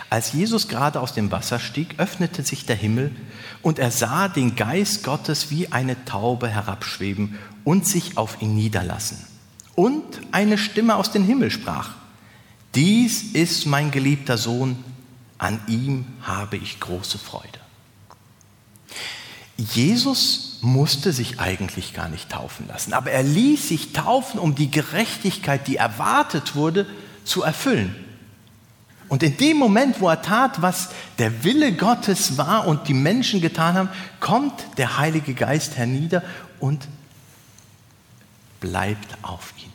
Als 0.09 0.33
Jesus 0.33 0.67
gerade 0.67 0.99
aus 0.99 1.13
dem 1.13 1.31
Wasser 1.31 1.59
stieg, 1.59 1.95
öffnete 1.97 2.43
sich 2.43 2.67
der 2.67 2.75
Himmel 2.75 3.15
und 3.63 3.79
er 3.79 3.89
sah 3.89 4.27
den 4.27 4.55
Geist 4.55 5.03
Gottes 5.03 5.49
wie 5.49 5.71
eine 5.71 6.05
Taube 6.05 6.47
herabschweben 6.47 7.39
und 7.63 7.87
sich 7.87 8.17
auf 8.17 8.41
ihn 8.41 8.53
niederlassen. 8.53 9.17
Und 9.73 10.03
eine 10.31 10.59
Stimme 10.59 10.95
aus 10.95 11.11
dem 11.11 11.23
Himmel 11.23 11.49
sprach, 11.49 11.91
dies 12.75 13.23
ist 13.33 13.65
mein 13.65 13.89
geliebter 13.89 14.37
Sohn, 14.37 14.83
an 15.39 15.59
ihm 15.67 16.05
habe 16.21 16.57
ich 16.57 16.79
große 16.79 17.17
Freude. 17.17 17.59
Jesus 19.57 20.42
musste 20.63 21.11
sich 21.11 21.41
eigentlich 21.41 21.93
gar 21.93 22.07
nicht 22.07 22.29
taufen 22.29 22.67
lassen, 22.69 22.93
aber 22.93 23.11
er 23.11 23.21
ließ 23.21 23.67
sich 23.67 23.91
taufen, 23.91 24.39
um 24.39 24.55
die 24.55 24.71
Gerechtigkeit, 24.71 25.67
die 25.67 25.75
erwartet 25.75 26.55
wurde, 26.55 26.87
zu 27.25 27.43
erfüllen. 27.43 27.93
Und 29.09 29.23
in 29.23 29.35
dem 29.37 29.57
Moment, 29.57 29.99
wo 29.99 30.07
er 30.07 30.21
tat, 30.21 30.61
was 30.61 30.89
der 31.19 31.43
Wille 31.43 31.73
Gottes 31.73 32.37
war 32.37 32.65
und 32.65 32.87
die 32.87 32.93
Menschen 32.93 33.41
getan 33.41 33.75
haben, 33.75 33.89
kommt 34.21 34.53
der 34.77 34.97
Heilige 34.97 35.33
Geist 35.33 35.75
hernieder 35.75 36.23
und 36.59 36.87
bleibt 38.61 39.17
auf 39.21 39.53
ihn. 39.57 39.71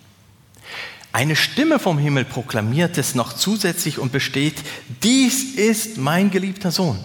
Eine 1.13 1.37
Stimme 1.37 1.79
vom 1.79 1.99
Himmel 1.99 2.25
proklamiert 2.25 2.97
es 2.97 3.15
noch 3.15 3.35
zusätzlich 3.35 3.99
und 3.99 4.11
besteht, 4.11 4.57
dies 5.03 5.55
ist 5.55 5.99
mein 5.99 6.31
geliebter 6.31 6.71
Sohn 6.71 6.99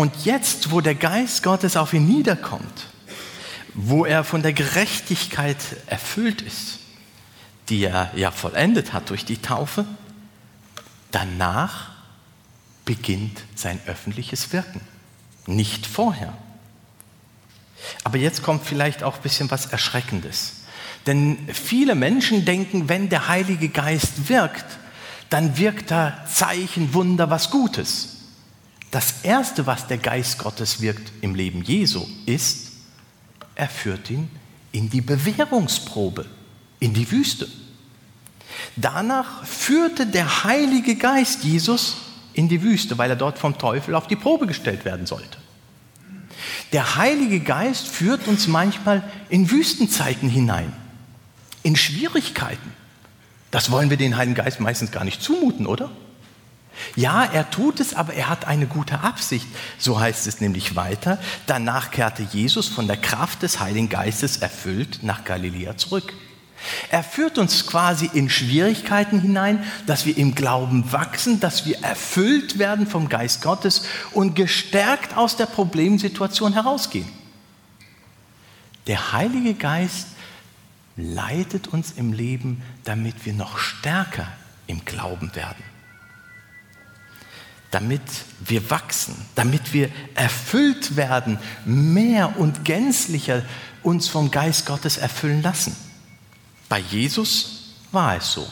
und 0.00 0.24
jetzt, 0.24 0.70
wo 0.70 0.80
der 0.80 0.94
Geist 0.94 1.42
Gottes 1.42 1.76
auf 1.76 1.92
ihn 1.92 2.08
niederkommt, 2.08 2.86
wo 3.74 4.06
er 4.06 4.24
von 4.24 4.40
der 4.42 4.54
Gerechtigkeit 4.54 5.58
erfüllt 5.88 6.40
ist, 6.40 6.78
die 7.68 7.84
er 7.84 8.10
ja 8.16 8.30
vollendet 8.30 8.94
hat 8.94 9.10
durch 9.10 9.26
die 9.26 9.36
Taufe, 9.36 9.84
danach 11.10 11.90
beginnt 12.86 13.42
sein 13.54 13.78
öffentliches 13.84 14.54
Wirken, 14.54 14.80
nicht 15.46 15.84
vorher. 15.84 16.32
Aber 18.02 18.16
jetzt 18.16 18.42
kommt 18.42 18.64
vielleicht 18.64 19.02
auch 19.02 19.16
ein 19.16 19.22
bisschen 19.22 19.50
was 19.50 19.66
Erschreckendes. 19.66 20.62
Denn 21.04 21.46
viele 21.52 21.94
Menschen 21.94 22.46
denken, 22.46 22.88
wenn 22.88 23.10
der 23.10 23.28
Heilige 23.28 23.68
Geist 23.68 24.30
wirkt, 24.30 24.64
dann 25.28 25.58
wirkt 25.58 25.92
er 25.92 26.24
Zeichen, 26.24 26.94
Wunder, 26.94 27.28
was 27.28 27.50
Gutes. 27.50 28.19
Das 28.90 29.22
Erste, 29.22 29.66
was 29.66 29.86
der 29.86 29.98
Geist 29.98 30.38
Gottes 30.38 30.80
wirkt 30.80 31.12
im 31.20 31.34
Leben 31.34 31.62
Jesu, 31.62 32.06
ist, 32.26 32.72
er 33.54 33.68
führt 33.68 34.10
ihn 34.10 34.28
in 34.72 34.90
die 34.90 35.00
Bewährungsprobe, 35.00 36.26
in 36.80 36.92
die 36.92 37.10
Wüste. 37.10 37.48
Danach 38.76 39.44
führte 39.44 40.06
der 40.06 40.44
Heilige 40.44 40.96
Geist 40.96 41.44
Jesus 41.44 41.96
in 42.32 42.48
die 42.48 42.62
Wüste, 42.62 42.98
weil 42.98 43.10
er 43.10 43.16
dort 43.16 43.38
vom 43.38 43.58
Teufel 43.58 43.94
auf 43.94 44.06
die 44.08 44.16
Probe 44.16 44.46
gestellt 44.46 44.84
werden 44.84 45.06
sollte. 45.06 45.38
Der 46.72 46.96
Heilige 46.96 47.40
Geist 47.40 47.86
führt 47.86 48.26
uns 48.26 48.48
manchmal 48.48 49.02
in 49.28 49.50
Wüstenzeiten 49.50 50.28
hinein, 50.28 50.72
in 51.62 51.76
Schwierigkeiten. 51.76 52.72
Das 53.50 53.70
wollen 53.70 53.90
wir 53.90 53.96
den 53.96 54.16
Heiligen 54.16 54.36
Geist 54.36 54.60
meistens 54.60 54.90
gar 54.90 55.04
nicht 55.04 55.22
zumuten, 55.22 55.66
oder? 55.66 55.90
Ja, 56.96 57.24
er 57.24 57.50
tut 57.50 57.80
es, 57.80 57.94
aber 57.94 58.14
er 58.14 58.28
hat 58.28 58.46
eine 58.46 58.66
gute 58.66 59.00
Absicht. 59.00 59.46
So 59.78 60.00
heißt 60.00 60.26
es 60.26 60.40
nämlich 60.40 60.76
weiter. 60.76 61.18
Danach 61.46 61.90
kehrte 61.90 62.22
Jesus 62.22 62.68
von 62.68 62.86
der 62.86 62.96
Kraft 62.96 63.42
des 63.42 63.60
Heiligen 63.60 63.88
Geistes 63.88 64.38
erfüllt 64.38 65.00
nach 65.02 65.24
Galiläa 65.24 65.76
zurück. 65.76 66.12
Er 66.90 67.02
führt 67.02 67.38
uns 67.38 67.66
quasi 67.66 68.10
in 68.12 68.28
Schwierigkeiten 68.28 69.20
hinein, 69.20 69.64
dass 69.86 70.04
wir 70.04 70.18
im 70.18 70.34
Glauben 70.34 70.92
wachsen, 70.92 71.40
dass 71.40 71.64
wir 71.64 71.82
erfüllt 71.82 72.58
werden 72.58 72.86
vom 72.86 73.08
Geist 73.08 73.40
Gottes 73.40 73.84
und 74.12 74.34
gestärkt 74.36 75.16
aus 75.16 75.36
der 75.36 75.46
Problemsituation 75.46 76.52
herausgehen. 76.52 77.08
Der 78.86 79.12
Heilige 79.12 79.54
Geist 79.54 80.08
leitet 80.96 81.68
uns 81.68 81.92
im 81.92 82.12
Leben, 82.12 82.62
damit 82.84 83.24
wir 83.24 83.32
noch 83.32 83.56
stärker 83.56 84.28
im 84.66 84.84
Glauben 84.84 85.34
werden 85.34 85.69
damit 87.70 88.02
wir 88.40 88.70
wachsen, 88.70 89.14
damit 89.34 89.72
wir 89.72 89.90
erfüllt 90.14 90.96
werden, 90.96 91.38
mehr 91.64 92.38
und 92.38 92.64
gänzlicher 92.64 93.42
uns 93.82 94.08
vom 94.08 94.30
Geist 94.30 94.66
Gottes 94.66 94.96
erfüllen 94.96 95.42
lassen. 95.42 95.76
Bei 96.68 96.78
Jesus 96.78 97.74
war 97.92 98.16
es 98.16 98.32
so. 98.32 98.46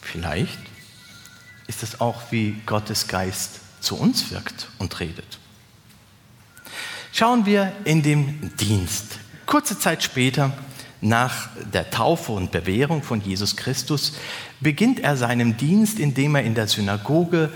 Vielleicht 0.00 0.58
ist 1.66 1.82
es 1.82 2.00
auch, 2.00 2.20
wie 2.30 2.56
Gottes 2.66 3.06
Geist 3.06 3.60
zu 3.80 3.96
uns 3.96 4.30
wirkt 4.30 4.68
und 4.78 4.98
redet. 5.00 5.38
Schauen 7.12 7.46
wir 7.46 7.72
in 7.84 8.02
dem 8.02 8.56
Dienst. 8.56 9.18
Kurze 9.46 9.78
Zeit 9.78 10.02
später, 10.02 10.52
nach 11.00 11.48
der 11.72 11.90
Taufe 11.90 12.32
und 12.32 12.52
Bewährung 12.52 13.02
von 13.02 13.20
Jesus 13.20 13.56
Christus, 13.56 14.12
beginnt 14.60 15.00
er 15.00 15.16
seinen 15.16 15.56
Dienst, 15.56 15.98
indem 15.98 16.34
er 16.34 16.44
in 16.44 16.54
der 16.54 16.68
Synagoge 16.68 17.50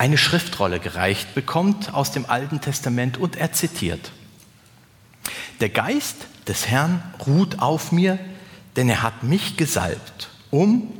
eine 0.00 0.16
Schriftrolle 0.16 0.80
gereicht 0.80 1.34
bekommt 1.34 1.92
aus 1.92 2.10
dem 2.10 2.24
Alten 2.24 2.62
Testament 2.62 3.18
und 3.18 3.36
er 3.36 3.52
zitiert. 3.52 4.12
Der 5.60 5.68
Geist 5.68 6.16
des 6.48 6.68
Herrn 6.68 7.02
ruht 7.26 7.58
auf 7.58 7.92
mir, 7.92 8.18
denn 8.76 8.88
er 8.88 9.02
hat 9.02 9.24
mich 9.24 9.58
gesalbt, 9.58 10.30
um 10.50 10.90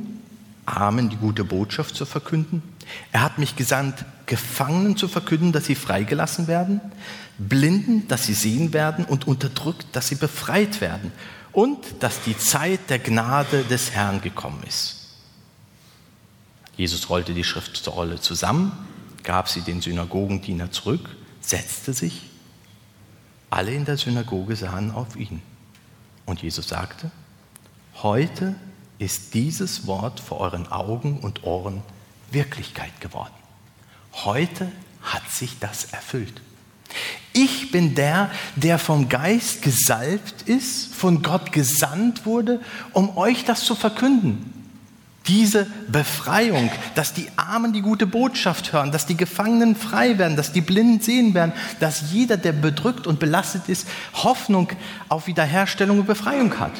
Armen 0.67 1.09
die 1.09 1.15
gute 1.15 1.43
Botschaft 1.43 1.95
zu 1.95 2.05
verkünden. 2.05 2.61
Er 3.11 3.23
hat 3.23 3.39
mich 3.39 3.55
gesandt, 3.55 4.05
Gefangenen 4.27 4.95
zu 4.95 5.07
verkünden, 5.07 5.51
dass 5.51 5.65
sie 5.65 5.73
freigelassen 5.73 6.45
werden, 6.45 6.79
Blinden, 7.39 8.07
dass 8.07 8.27
sie 8.27 8.35
sehen 8.35 8.71
werden 8.71 9.03
und 9.03 9.25
unterdrückt, 9.27 9.87
dass 9.93 10.09
sie 10.09 10.15
befreit 10.15 10.79
werden 10.79 11.11
und 11.53 11.79
dass 12.01 12.21
die 12.21 12.37
Zeit 12.37 12.91
der 12.91 12.99
Gnade 12.99 13.63
des 13.63 13.93
Herrn 13.93 14.21
gekommen 14.21 14.61
ist. 14.67 14.97
Jesus 16.77 17.09
rollte 17.09 17.33
die 17.33 17.43
Schriftrolle 17.43 18.21
zusammen, 18.21 18.71
gab 19.23 19.49
sie 19.49 19.61
den 19.61 19.81
Synagogendiener 19.81 20.71
zurück, 20.71 21.09
setzte 21.41 21.93
sich. 21.93 22.29
Alle 23.49 23.73
in 23.73 23.85
der 23.85 23.97
Synagoge 23.97 24.55
sahen 24.55 24.91
auf 24.91 25.15
ihn. 25.15 25.41
Und 26.25 26.41
Jesus 26.41 26.67
sagte, 26.67 27.11
heute 28.01 28.55
ist 28.99 29.33
dieses 29.33 29.87
Wort 29.87 30.19
vor 30.19 30.39
euren 30.39 30.71
Augen 30.71 31.19
und 31.19 31.43
Ohren 31.43 31.81
Wirklichkeit 32.31 33.01
geworden. 33.01 33.33
Heute 34.13 34.71
hat 35.01 35.29
sich 35.29 35.59
das 35.59 35.85
erfüllt. 35.85 36.41
Ich 37.33 37.71
bin 37.71 37.95
der, 37.95 38.29
der 38.55 38.77
vom 38.77 39.09
Geist 39.09 39.61
gesalbt 39.61 40.43
ist, 40.43 40.93
von 40.93 41.21
Gott 41.21 41.51
gesandt 41.51 42.25
wurde, 42.25 42.61
um 42.93 43.17
euch 43.17 43.45
das 43.45 43.63
zu 43.63 43.75
verkünden. 43.75 44.60
Diese 45.27 45.67
Befreiung, 45.87 46.71
dass 46.95 47.13
die 47.13 47.27
Armen 47.35 47.73
die 47.73 47.81
gute 47.81 48.07
Botschaft 48.07 48.73
hören, 48.73 48.91
dass 48.91 49.05
die 49.05 49.15
Gefangenen 49.15 49.75
frei 49.75 50.17
werden, 50.17 50.35
dass 50.35 50.51
die 50.51 50.61
Blinden 50.61 50.99
sehen 50.99 51.35
werden, 51.35 51.53
dass 51.79 52.11
jeder, 52.11 52.37
der 52.37 52.53
bedrückt 52.53 53.05
und 53.05 53.19
belastet 53.19 53.69
ist, 53.69 53.87
Hoffnung 54.13 54.69
auf 55.09 55.27
Wiederherstellung 55.27 55.99
und 55.99 56.07
Befreiung 56.07 56.59
hat. 56.59 56.73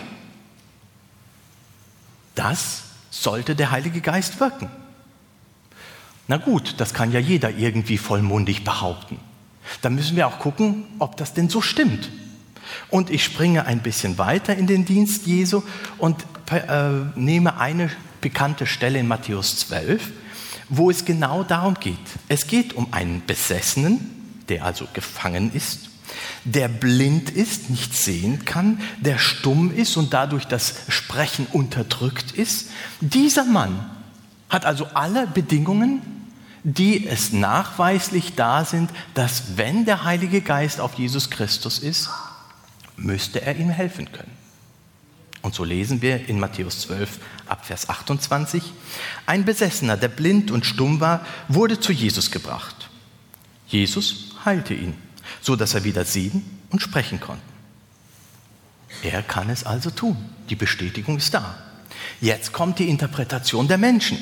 Das 2.34 2.84
sollte 3.12 3.56
der 3.56 3.70
Heilige 3.70 4.02
Geist 4.02 4.40
wirken. 4.40 4.70
Na 6.28 6.38
gut, 6.38 6.76
das 6.78 6.94
kann 6.94 7.12
ja 7.12 7.20
jeder 7.20 7.52
irgendwie 7.52 7.98
vollmundig 7.98 8.64
behaupten. 8.64 9.20
Da 9.82 9.90
müssen 9.90 10.16
wir 10.16 10.28
auch 10.28 10.40
gucken, 10.40 10.86
ob 10.98 11.18
das 11.18 11.34
denn 11.34 11.50
so 11.50 11.62
stimmt. 11.62 12.10
Und 12.90 13.10
ich 13.10 13.24
springe 13.24 13.66
ein 13.66 13.80
bisschen 13.80 14.18
weiter 14.18 14.56
in 14.56 14.68
den 14.68 14.86
Dienst 14.86 15.26
Jesu 15.28 15.64
und 15.98 16.26
äh, 16.52 16.90
nehme 17.16 17.58
eine 17.58 17.90
bekannte 18.20 18.66
Stelle 18.66 19.00
in 19.00 19.08
Matthäus 19.08 19.58
12, 19.58 20.12
wo 20.70 20.90
es 20.90 21.06
genau 21.06 21.44
darum 21.44 21.76
geht. 21.76 21.98
Es 22.28 22.48
geht 22.48 22.74
um 22.74 22.94
einen 22.94 23.24
Besessenen, 23.26 24.00
der 24.50 24.66
also 24.66 24.88
gefangen 24.94 25.52
ist, 25.54 25.90
der 26.44 26.68
blind 26.68 27.30
ist, 27.30 27.70
nicht 27.70 27.96
sehen 27.96 28.46
kann, 28.46 28.80
der 29.00 29.18
stumm 29.18 29.74
ist 29.74 29.98
und 29.98 30.14
dadurch 30.14 30.46
das 30.46 30.76
Sprechen 30.88 31.48
unterdrückt 31.52 32.32
ist. 32.32 32.70
Dieser 33.00 33.46
Mann 33.46 33.90
hat 34.50 34.66
also 34.66 34.88
alle 34.94 35.28
Bedingungen, 35.28 36.02
die 36.64 37.08
es 37.08 37.32
nachweislich 37.32 38.36
da 38.36 38.66
sind, 38.66 38.90
dass 39.14 39.58
wenn 39.58 39.86
der 39.86 40.04
Heilige 40.04 40.42
Geist 40.42 40.80
auf 40.80 40.96
Jesus 40.96 41.30
Christus 41.30 41.80
ist, 41.80 42.10
müsste 43.04 43.42
er 43.42 43.56
ihm 43.56 43.70
helfen 43.70 44.12
können. 44.12 44.32
Und 45.42 45.56
so 45.56 45.64
lesen 45.64 46.02
wir 46.02 46.30
in 46.30 46.40
Matthäus 46.40 46.82
12 46.82 47.20
ab 47.48 47.66
Vers 47.66 47.90
28, 47.90 48.62
ein 49.26 49.44
Besessener, 49.44 49.98
der 49.98 50.08
blind 50.08 50.52
und 50.52 50.66
stumm 50.66 51.00
war, 51.00 51.26
wurde 51.48 51.80
zu 51.80 51.92
Jesus 51.92 52.30
gebracht. 52.30 52.90
Jesus 53.68 54.36
heilte 54.46 54.74
ihn, 54.74 54.94
so 55.42 55.56
dass 55.56 55.74
er 55.74 55.84
wieder 55.84 56.06
sehen 56.06 56.46
und 56.70 56.82
sprechen 56.82 57.20
konnte. 57.20 57.42
Er 59.04 59.24
kann 59.24 59.50
es 59.50 59.66
also 59.66 59.90
tun. 59.90 60.18
Die 60.50 60.56
Bestätigung 60.56 61.18
ist 61.18 61.34
da. 61.34 61.58
Jetzt 62.20 62.52
kommt 62.52 62.78
die 62.78 62.90
Interpretation 62.90 63.68
der 63.68 63.78
Menschen. 63.78 64.18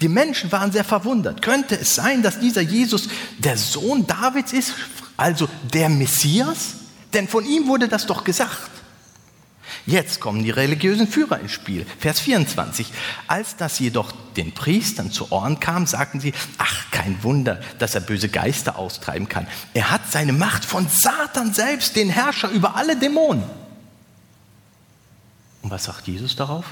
Die 0.00 0.08
Menschen 0.08 0.50
waren 0.50 0.72
sehr 0.72 0.84
verwundert. 0.84 1.42
Könnte 1.42 1.78
es 1.78 1.94
sein, 1.94 2.22
dass 2.22 2.40
dieser 2.40 2.62
Jesus 2.62 3.08
der 3.38 3.58
Sohn 3.58 4.06
Davids 4.06 4.52
ist, 4.52 4.74
also 5.16 5.48
der 5.72 5.88
Messias? 5.88 6.76
Denn 7.14 7.28
von 7.28 7.46
ihm 7.46 7.68
wurde 7.68 7.88
das 7.88 8.06
doch 8.06 8.24
gesagt. 8.24 8.70
Jetzt 9.86 10.20
kommen 10.20 10.42
die 10.42 10.50
religiösen 10.50 11.06
Führer 11.06 11.40
ins 11.40 11.52
Spiel. 11.52 11.86
Vers 11.98 12.20
24. 12.20 12.90
Als 13.26 13.56
das 13.56 13.78
jedoch 13.78 14.12
den 14.36 14.52
Priestern 14.52 15.10
zu 15.10 15.30
Ohren 15.30 15.60
kam, 15.60 15.86
sagten 15.86 16.20
sie, 16.20 16.32
ach, 16.58 16.90
kein 16.90 17.22
Wunder, 17.22 17.60
dass 17.78 17.94
er 17.94 18.00
böse 18.00 18.28
Geister 18.28 18.78
austreiben 18.78 19.28
kann. 19.28 19.46
Er 19.74 19.90
hat 19.90 20.10
seine 20.10 20.32
Macht 20.32 20.64
von 20.64 20.88
Satan 20.88 21.52
selbst, 21.52 21.96
den 21.96 22.08
Herrscher 22.08 22.48
über 22.50 22.76
alle 22.76 22.96
Dämonen. 22.96 23.44
Und 25.62 25.70
was 25.70 25.84
sagt 25.84 26.06
Jesus 26.06 26.34
darauf? 26.36 26.64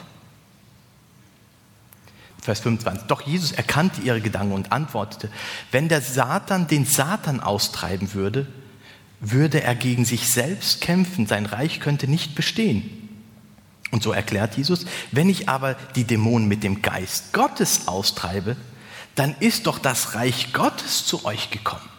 Vers 2.41 2.61
25. 2.61 3.07
Doch 3.09 3.23
Jesus 3.23 3.53
erkannte 3.53 4.01
ihre 4.01 4.21
Gedanken 4.21 4.53
und 4.53 4.73
antwortete, 4.73 5.31
wenn 5.71 5.89
der 5.89 6.01
Satan 6.01 6.67
den 6.67 6.87
Satan 6.87 7.41
austreiben 7.41 8.15
würde, 8.15 8.47
würde 9.23 9.63
er 9.63 9.75
gegen 9.75 10.05
sich 10.05 10.29
selbst 10.29 10.81
kämpfen, 10.81 11.27
sein 11.27 11.47
Reich 11.47 11.81
könnte 11.81 12.09
nicht 12.09 12.35
bestehen. 12.35 13.09
Und 13.91 14.03
so 14.03 14.13
erklärt 14.13 14.57
Jesus, 14.57 14.85
wenn 15.13 15.31
ich 15.31 15.49
aber 15.49 15.75
die 15.95 16.05
Dämonen 16.05 16.49
mit 16.49 16.63
dem 16.63 16.83
Geist 16.83 17.33
Gottes 17.33 17.89
austreibe, 17.89 18.57
dann 19.15 19.35
ist 19.41 19.67
doch 19.67 19.79
das 19.79 20.15
Reich 20.15 20.53
Gottes 20.53 21.07
zu 21.07 21.25
euch 21.25 21.51
gekommen 21.51 21.92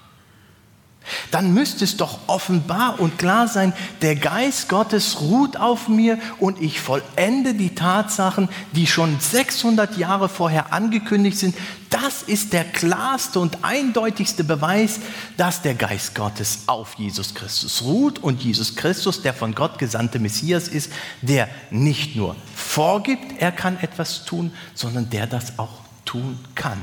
dann 1.31 1.53
müsste 1.53 1.83
es 1.83 1.97
doch 1.97 2.19
offenbar 2.27 2.99
und 2.99 3.17
klar 3.17 3.47
sein, 3.47 3.73
der 4.01 4.15
Geist 4.15 4.69
Gottes 4.69 5.19
ruht 5.21 5.57
auf 5.57 5.87
mir 5.87 6.17
und 6.39 6.61
ich 6.61 6.79
vollende 6.79 7.53
die 7.53 7.75
Tatsachen, 7.75 8.49
die 8.71 8.87
schon 8.87 9.19
600 9.19 9.97
Jahre 9.97 10.29
vorher 10.29 10.73
angekündigt 10.73 11.37
sind. 11.37 11.55
Das 11.89 12.23
ist 12.23 12.53
der 12.53 12.63
klarste 12.63 13.39
und 13.39 13.63
eindeutigste 13.63 14.43
Beweis, 14.43 14.99
dass 15.37 15.61
der 15.61 15.75
Geist 15.75 16.15
Gottes 16.15 16.63
auf 16.67 16.95
Jesus 16.95 17.35
Christus 17.35 17.83
ruht 17.83 18.19
und 18.19 18.41
Jesus 18.41 18.75
Christus, 18.75 19.21
der 19.21 19.33
von 19.33 19.53
Gott 19.53 19.77
gesandte 19.77 20.19
Messias 20.19 20.67
ist, 20.67 20.91
der 21.21 21.49
nicht 21.69 22.15
nur 22.15 22.35
vorgibt, 22.55 23.41
er 23.41 23.51
kann 23.51 23.77
etwas 23.79 24.25
tun, 24.25 24.51
sondern 24.73 25.09
der 25.09 25.27
das 25.27 25.59
auch 25.59 25.81
tun 26.05 26.39
kann. 26.55 26.81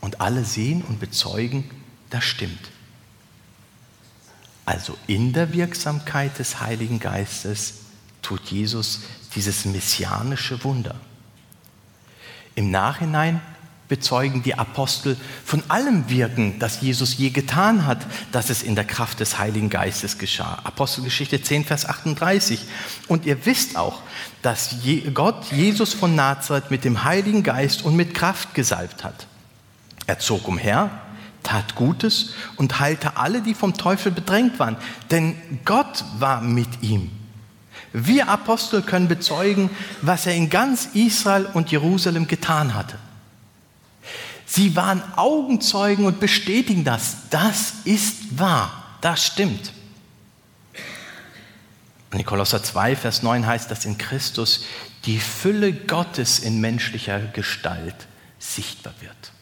Und 0.00 0.20
alle 0.20 0.44
sehen 0.44 0.82
und 0.86 1.00
bezeugen, 1.00 1.68
das 2.10 2.24
stimmt. 2.24 2.75
Also 4.66 4.98
in 5.06 5.32
der 5.32 5.52
Wirksamkeit 5.54 6.38
des 6.38 6.60
Heiligen 6.60 6.98
Geistes 6.98 7.74
tut 8.20 8.42
Jesus 8.50 9.00
dieses 9.34 9.64
messianische 9.64 10.62
Wunder. 10.64 10.96
Im 12.56 12.70
Nachhinein 12.70 13.40
bezeugen 13.88 14.42
die 14.42 14.58
Apostel 14.58 15.16
von 15.44 15.62
allem 15.68 16.10
Wirken, 16.10 16.58
das 16.58 16.80
Jesus 16.80 17.16
je 17.16 17.30
getan 17.30 17.86
hat, 17.86 18.04
dass 18.32 18.50
es 18.50 18.64
in 18.64 18.74
der 18.74 18.84
Kraft 18.84 19.20
des 19.20 19.38
Heiligen 19.38 19.70
Geistes 19.70 20.18
geschah. 20.18 20.58
Apostelgeschichte 20.64 21.40
10, 21.40 21.64
Vers 21.64 21.86
38. 21.86 22.60
Und 23.06 23.26
ihr 23.26 23.46
wisst 23.46 23.76
auch, 23.76 24.02
dass 24.42 24.76
Gott 25.14 25.52
Jesus 25.52 25.94
von 25.94 26.16
Nazareth 26.16 26.72
mit 26.72 26.84
dem 26.84 27.04
Heiligen 27.04 27.44
Geist 27.44 27.84
und 27.84 27.94
mit 27.94 28.14
Kraft 28.14 28.54
gesalbt 28.54 29.04
hat. 29.04 29.28
Er 30.08 30.18
zog 30.18 30.48
umher 30.48 30.90
tat 31.46 31.76
Gutes 31.76 32.34
und 32.56 32.80
heilte 32.80 33.16
alle, 33.16 33.40
die 33.40 33.54
vom 33.54 33.74
Teufel 33.74 34.10
bedrängt 34.12 34.58
waren, 34.58 34.76
denn 35.10 35.36
Gott 35.64 36.04
war 36.18 36.40
mit 36.40 36.82
ihm. 36.82 37.10
Wir 37.92 38.28
Apostel 38.28 38.82
können 38.82 39.08
bezeugen, 39.08 39.70
was 40.02 40.26
er 40.26 40.34
in 40.34 40.50
ganz 40.50 40.90
Israel 40.94 41.46
und 41.54 41.70
Jerusalem 41.70 42.26
getan 42.26 42.74
hatte. 42.74 42.98
Sie 44.44 44.76
waren 44.76 45.02
Augenzeugen 45.16 46.04
und 46.04 46.20
bestätigen 46.20 46.84
das. 46.84 47.28
Das 47.30 47.74
ist 47.84 48.38
wahr. 48.38 48.84
Das 49.00 49.24
stimmt. 49.24 49.72
in 52.12 52.24
Kolosser 52.24 52.62
2, 52.62 52.96
Vers 52.96 53.22
9 53.22 53.46
heißt, 53.46 53.70
dass 53.70 53.84
in 53.84 53.98
Christus 53.98 54.64
die 55.04 55.18
Fülle 55.18 55.72
Gottes 55.72 56.38
in 56.38 56.60
menschlicher 56.60 57.20
Gestalt 57.20 57.94
sichtbar 58.38 58.94
wird. 59.00 59.32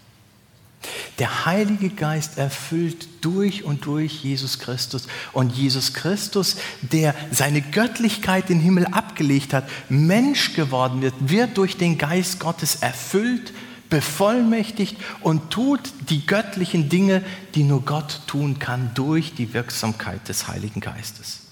Der 1.18 1.46
Heilige 1.46 1.90
Geist 1.90 2.38
erfüllt 2.38 3.06
durch 3.20 3.62
und 3.62 3.86
durch 3.86 4.24
Jesus 4.24 4.58
Christus. 4.58 5.06
Und 5.32 5.54
Jesus 5.54 5.94
Christus, 5.94 6.56
der 6.82 7.14
seine 7.30 7.62
Göttlichkeit 7.62 8.48
den 8.48 8.58
Himmel 8.58 8.86
abgelegt 8.86 9.54
hat, 9.54 9.68
Mensch 9.88 10.54
geworden 10.54 11.02
wird, 11.02 11.14
wird 11.20 11.56
durch 11.56 11.76
den 11.76 11.98
Geist 11.98 12.40
Gottes 12.40 12.76
erfüllt, 12.76 13.52
bevollmächtigt 13.90 14.96
und 15.20 15.50
tut 15.50 15.80
die 16.08 16.26
göttlichen 16.26 16.88
Dinge, 16.88 17.22
die 17.54 17.62
nur 17.62 17.84
Gott 17.84 18.22
tun 18.26 18.58
kann, 18.58 18.90
durch 18.94 19.34
die 19.34 19.54
Wirksamkeit 19.54 20.28
des 20.28 20.48
Heiligen 20.48 20.80
Geistes. 20.80 21.42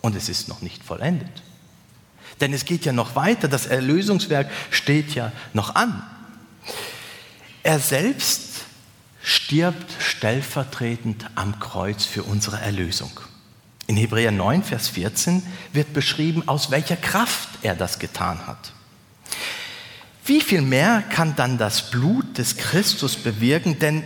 Und 0.00 0.16
es 0.16 0.30
ist 0.30 0.48
noch 0.48 0.62
nicht 0.62 0.82
vollendet. 0.82 1.42
Denn 2.40 2.54
es 2.54 2.64
geht 2.64 2.86
ja 2.86 2.92
noch 2.92 3.16
weiter, 3.16 3.48
das 3.48 3.66
Erlösungswerk 3.66 4.50
steht 4.70 5.14
ja 5.14 5.30
noch 5.52 5.74
an. 5.74 6.02
Er 7.62 7.78
selbst 7.78 8.51
stirbt 9.22 9.92
stellvertretend 10.00 11.26
am 11.34 11.58
Kreuz 11.60 12.04
für 12.04 12.24
unsere 12.24 12.60
Erlösung. 12.60 13.10
In 13.86 13.96
Hebräer 13.96 14.32
9, 14.32 14.62
Vers 14.62 14.88
14 14.88 15.42
wird 15.72 15.92
beschrieben, 15.92 16.42
aus 16.46 16.70
welcher 16.70 16.96
Kraft 16.96 17.48
er 17.62 17.74
das 17.74 17.98
getan 17.98 18.46
hat. 18.46 18.72
Wie 20.24 20.40
viel 20.40 20.62
mehr 20.62 21.02
kann 21.02 21.34
dann 21.36 21.58
das 21.58 21.90
Blut 21.90 22.38
des 22.38 22.56
Christus 22.56 23.16
bewirken, 23.16 23.78
denn 23.78 24.04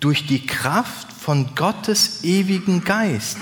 durch 0.00 0.26
die 0.26 0.46
Kraft 0.46 1.12
von 1.12 1.54
Gottes 1.54 2.22
ewigen 2.22 2.84
Geist 2.84 3.38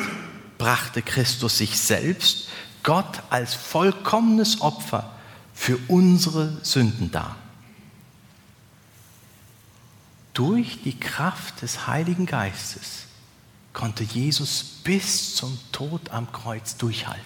brachte 0.56 1.02
Christus 1.02 1.58
sich 1.58 1.78
selbst, 1.78 2.48
Gott 2.82 3.22
als 3.30 3.54
vollkommenes 3.54 4.60
Opfer 4.60 5.10
für 5.52 5.78
unsere 5.88 6.58
Sünden 6.62 7.10
dar 7.10 7.36
durch 10.34 10.82
die 10.82 10.98
Kraft 10.98 11.62
des 11.62 11.86
Heiligen 11.86 12.26
Geistes 12.26 13.06
konnte 13.72 14.04
Jesus 14.04 14.62
bis 14.84 15.34
zum 15.34 15.58
Tod 15.72 16.10
am 16.10 16.30
Kreuz 16.32 16.76
durchhalten. 16.76 17.22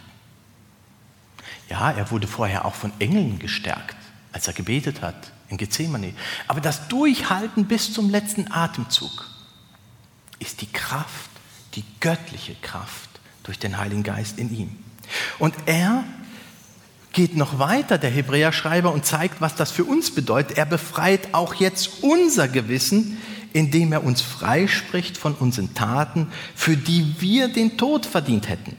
Ja, 1.69 1.91
er 1.91 2.11
wurde 2.11 2.27
vorher 2.27 2.65
auch 2.65 2.75
von 2.75 2.93
Engeln 2.99 3.39
gestärkt, 3.39 3.97
als 4.33 4.47
er 4.47 4.55
gebetet 4.55 5.03
hat 5.03 5.33
in 5.49 5.57
Gethsemane. 5.57 6.15
Aber 6.47 6.61
das 6.61 6.89
Durchhalten 6.89 7.67
bis 7.67 7.93
zum 7.93 8.11
letzten 8.11 8.51
Atemzug 8.51 9.31
ist 10.39 10.61
die 10.61 10.71
Kraft, 10.71 11.31
die 11.75 11.85
göttliche 12.01 12.55
Kraft 12.57 13.09
durch 13.43 13.59
den 13.59 13.79
Heiligen 13.79 14.03
Geist 14.03 14.39
in 14.39 14.55
ihm. 14.55 14.77
Und 15.39 15.55
er 15.67 16.05
geht 17.13 17.37
noch 17.37 17.59
weiter, 17.59 17.99
der 17.99 18.11
Hebräerschreiber, 18.11 18.93
und 18.93 19.05
zeigt, 19.05 19.41
was 19.41 19.55
das 19.55 19.71
für 19.71 19.85
uns 19.85 20.15
bedeutet. 20.15 20.59
Er 20.59 20.67
befreit 20.67 21.29
auch 21.33 21.55
jetzt 21.55 22.03
unser 22.03 22.49
Gewissen, 22.49 23.19
indem 23.53 23.93
er 23.93 24.05
uns 24.05 24.21
freispricht 24.21 25.17
von 25.17 25.35
unseren 25.35 25.75
Taten, 25.75 26.29
für 26.55 26.77
die 26.77 27.15
wir 27.19 27.49
den 27.49 27.77
Tod 27.77 28.07
verdient 28.07 28.49
hätten. 28.49 28.77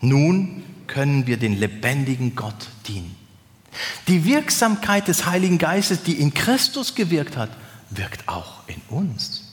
Nun 0.00 0.62
können 0.86 1.26
wir 1.26 1.36
den 1.36 1.58
lebendigen 1.58 2.34
Gott 2.34 2.68
dienen. 2.86 3.14
Die 4.06 4.24
Wirksamkeit 4.24 5.08
des 5.08 5.26
Heiligen 5.26 5.58
Geistes, 5.58 6.02
die 6.02 6.14
in 6.14 6.32
Christus 6.32 6.94
gewirkt 6.94 7.36
hat, 7.36 7.50
wirkt 7.90 8.28
auch 8.28 8.62
in 8.66 8.80
uns. 8.88 9.44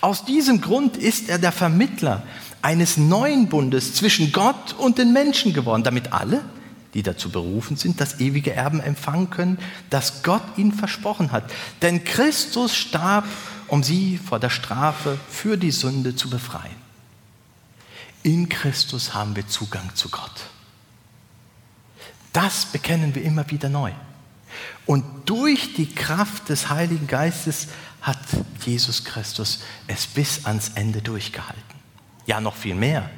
Aus 0.00 0.24
diesem 0.24 0.60
Grund 0.60 0.96
ist 0.96 1.28
er 1.28 1.38
der 1.38 1.52
Vermittler 1.52 2.22
eines 2.62 2.96
neuen 2.96 3.48
Bundes 3.48 3.94
zwischen 3.94 4.32
Gott 4.32 4.74
und 4.78 4.98
den 4.98 5.12
Menschen 5.12 5.52
geworden, 5.52 5.84
damit 5.84 6.12
alle, 6.12 6.44
die 6.94 7.02
dazu 7.02 7.30
berufen 7.30 7.76
sind, 7.76 8.00
das 8.00 8.20
ewige 8.20 8.54
Erben 8.54 8.80
empfangen 8.80 9.30
können, 9.30 9.58
das 9.90 10.22
Gott 10.22 10.42
ihnen 10.56 10.72
versprochen 10.72 11.32
hat. 11.32 11.50
Denn 11.82 12.04
Christus 12.04 12.74
starb, 12.74 13.24
um 13.66 13.82
sie 13.82 14.18
vor 14.18 14.38
der 14.38 14.50
Strafe 14.50 15.18
für 15.28 15.56
die 15.56 15.70
Sünde 15.70 16.16
zu 16.16 16.30
befreien. 16.30 16.88
In 18.22 18.48
Christus 18.48 19.14
haben 19.14 19.36
wir 19.36 19.46
Zugang 19.46 19.94
zu 19.94 20.08
Gott. 20.08 20.46
Das 22.32 22.66
bekennen 22.66 23.14
wir 23.14 23.22
immer 23.22 23.48
wieder 23.50 23.68
neu. 23.68 23.92
Und 24.86 25.04
durch 25.28 25.74
die 25.74 25.94
Kraft 25.94 26.48
des 26.48 26.70
Heiligen 26.70 27.06
Geistes 27.06 27.68
hat 28.00 28.18
Jesus 28.64 29.04
Christus 29.04 29.60
es 29.86 30.06
bis 30.06 30.46
ans 30.46 30.70
Ende 30.74 31.02
durchgehalten. 31.02 31.62
Ja, 32.26 32.40
noch 32.40 32.56
viel 32.56 32.74
mehr. 32.74 33.10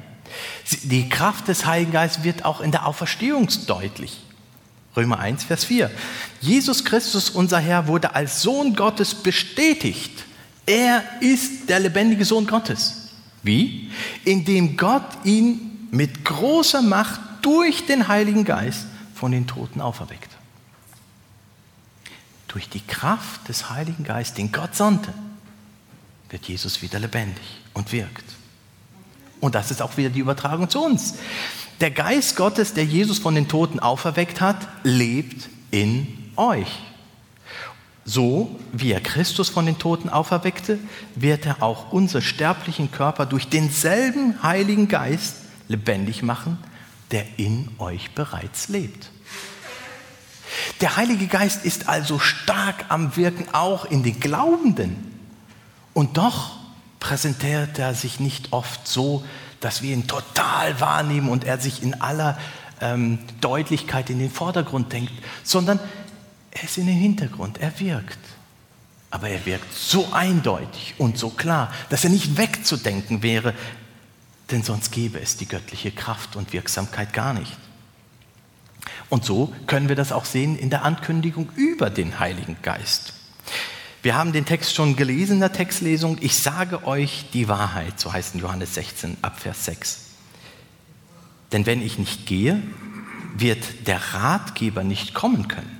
Die 0.83 1.09
Kraft 1.09 1.47
des 1.47 1.65
Heiligen 1.65 1.91
Geistes 1.91 2.23
wird 2.23 2.45
auch 2.45 2.61
in 2.61 2.71
der 2.71 2.85
Auferstehung 2.85 3.47
deutlich. 3.67 4.21
Römer 4.95 5.19
1, 5.19 5.45
Vers 5.45 5.63
4. 5.65 5.89
Jesus 6.41 6.83
Christus, 6.83 7.29
unser 7.29 7.59
Herr, 7.59 7.87
wurde 7.87 8.13
als 8.13 8.41
Sohn 8.41 8.75
Gottes 8.75 9.15
bestätigt. 9.15 10.25
Er 10.65 11.03
ist 11.21 11.69
der 11.69 11.79
lebendige 11.79 12.25
Sohn 12.25 12.45
Gottes. 12.45 13.09
Wie? 13.43 13.89
Indem 14.25 14.77
Gott 14.77 15.05
ihn 15.23 15.87
mit 15.91 16.25
großer 16.25 16.81
Macht 16.81 17.19
durch 17.41 17.85
den 17.85 18.07
Heiligen 18.07 18.43
Geist 18.43 18.85
von 19.15 19.31
den 19.31 19.47
Toten 19.47 19.81
auferweckt. 19.81 20.29
Durch 22.47 22.67
die 22.67 22.81
Kraft 22.81 23.47
des 23.47 23.69
Heiligen 23.69 24.03
Geistes, 24.03 24.35
den 24.35 24.51
Gott 24.51 24.75
sandte, 24.75 25.13
wird 26.29 26.45
Jesus 26.45 26.81
wieder 26.81 26.99
lebendig 26.99 27.43
und 27.73 27.91
wirkt. 27.91 28.25
Und 29.41 29.55
das 29.55 29.71
ist 29.71 29.81
auch 29.81 29.97
wieder 29.97 30.09
die 30.09 30.19
Übertragung 30.19 30.69
zu 30.69 30.81
uns. 30.81 31.15
Der 31.81 31.91
Geist 31.91 32.35
Gottes, 32.35 32.73
der 32.73 32.85
Jesus 32.85 33.19
von 33.19 33.35
den 33.35 33.47
Toten 33.47 33.79
auferweckt 33.79 34.39
hat, 34.39 34.67
lebt 34.83 35.49
in 35.71 36.07
euch. 36.37 36.67
So 38.05 38.59
wie 38.71 38.91
er 38.91 39.01
Christus 39.01 39.49
von 39.49 39.65
den 39.65 39.77
Toten 39.77 40.09
auferweckte, 40.09 40.79
wird 41.15 41.45
er 41.45 41.61
auch 41.61 41.91
unsere 41.91 42.21
sterblichen 42.21 42.91
Körper 42.91 43.25
durch 43.25 43.49
denselben 43.49 44.41
Heiligen 44.43 44.87
Geist 44.87 45.35
lebendig 45.67 46.23
machen, 46.23 46.57
der 47.11 47.25
in 47.37 47.69
euch 47.79 48.11
bereits 48.11 48.69
lebt. 48.69 49.11
Der 50.81 50.97
Heilige 50.97 51.27
Geist 51.27 51.65
ist 51.65 51.87
also 51.87 52.19
stark 52.19 52.85
am 52.89 53.15
Wirken 53.15 53.47
auch 53.53 53.85
in 53.85 54.03
den 54.03 54.19
Glaubenden. 54.19 55.19
Und 55.93 56.17
doch 56.17 56.60
präsentiert 57.01 57.79
er 57.79 57.93
sich 57.93 58.21
nicht 58.21 58.53
oft 58.53 58.87
so, 58.87 59.25
dass 59.59 59.81
wir 59.81 59.93
ihn 59.93 60.07
total 60.07 60.79
wahrnehmen 60.79 61.27
und 61.27 61.43
er 61.43 61.57
sich 61.57 61.83
in 61.83 61.99
aller 61.99 62.37
ähm, 62.79 63.19
Deutlichkeit 63.41 64.09
in 64.09 64.19
den 64.19 64.31
Vordergrund 64.31 64.93
denkt, 64.93 65.11
sondern 65.43 65.79
er 66.51 66.63
ist 66.63 66.77
in 66.77 66.85
den 66.85 66.95
Hintergrund, 66.95 67.57
er 67.59 67.77
wirkt. 67.79 68.19
Aber 69.09 69.27
er 69.27 69.45
wirkt 69.45 69.73
so 69.73 70.13
eindeutig 70.13 70.95
und 70.97 71.17
so 71.17 71.31
klar, 71.31 71.73
dass 71.89 72.05
er 72.05 72.11
nicht 72.11 72.37
wegzudenken 72.37 73.23
wäre, 73.23 73.53
denn 74.51 74.63
sonst 74.63 74.91
gäbe 74.91 75.19
es 75.19 75.35
die 75.37 75.47
göttliche 75.47 75.91
Kraft 75.91 76.35
und 76.35 76.53
Wirksamkeit 76.53 77.13
gar 77.13 77.33
nicht. 77.33 77.57
Und 79.09 79.25
so 79.25 79.53
können 79.65 79.89
wir 79.89 79.95
das 79.95 80.11
auch 80.11 80.25
sehen 80.25 80.57
in 80.57 80.69
der 80.69 80.83
Ankündigung 80.85 81.49
über 81.55 81.89
den 81.89 82.19
Heiligen 82.19 82.57
Geist. 82.61 83.13
Wir 84.01 84.15
haben 84.15 84.31
den 84.33 84.45
Text 84.45 84.73
schon 84.73 84.95
gelesen 84.95 85.33
in 85.33 85.39
der 85.41 85.53
Textlesung. 85.53 86.17
Ich 86.21 86.37
sage 86.37 86.87
euch 86.87 87.25
die 87.33 87.47
Wahrheit, 87.47 87.99
so 87.99 88.11
heißt 88.11 88.33
in 88.33 88.41
Johannes 88.41 88.73
16 88.73 89.17
ab 89.21 89.39
Vers 89.39 89.65
6. 89.65 89.99
Denn 91.51 91.65
wenn 91.65 91.81
ich 91.81 91.99
nicht 91.99 92.25
gehe, 92.25 92.61
wird 93.37 93.87
der 93.87 94.01
Ratgeber 94.13 94.83
nicht 94.83 95.13
kommen 95.13 95.47
können. 95.47 95.77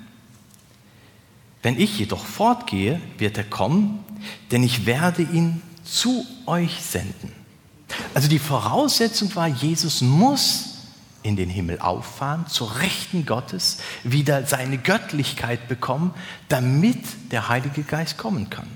Wenn 1.64 1.80
ich 1.80 1.98
jedoch 1.98 2.26
fortgehe, 2.26 3.02
wird 3.18 3.38
er 3.38 3.44
kommen, 3.44 4.04
denn 4.52 4.64
ich 4.64 4.86
werde 4.86 5.24
ihn 5.24 5.62
zu 5.84 6.26
euch 6.46 6.82
senden. 6.82 7.32
Also 8.14 8.28
die 8.28 8.40
Voraussetzung 8.40 9.34
war, 9.36 9.48
Jesus 9.48 10.02
muss 10.02 10.71
in 11.24 11.36
den 11.36 11.50
Himmel 11.50 11.80
auffahren, 11.80 12.48
zur 12.48 12.80
Rechten 12.80 13.26
Gottes, 13.26 13.78
wieder 14.04 14.46
seine 14.46 14.78
Göttlichkeit 14.78 15.68
bekommen, 15.68 16.14
damit 16.50 17.32
der 17.32 17.50
Heilige 17.50 17.84
Geist 17.84 18.18
kommen 18.18 18.50
kann. 18.50 18.68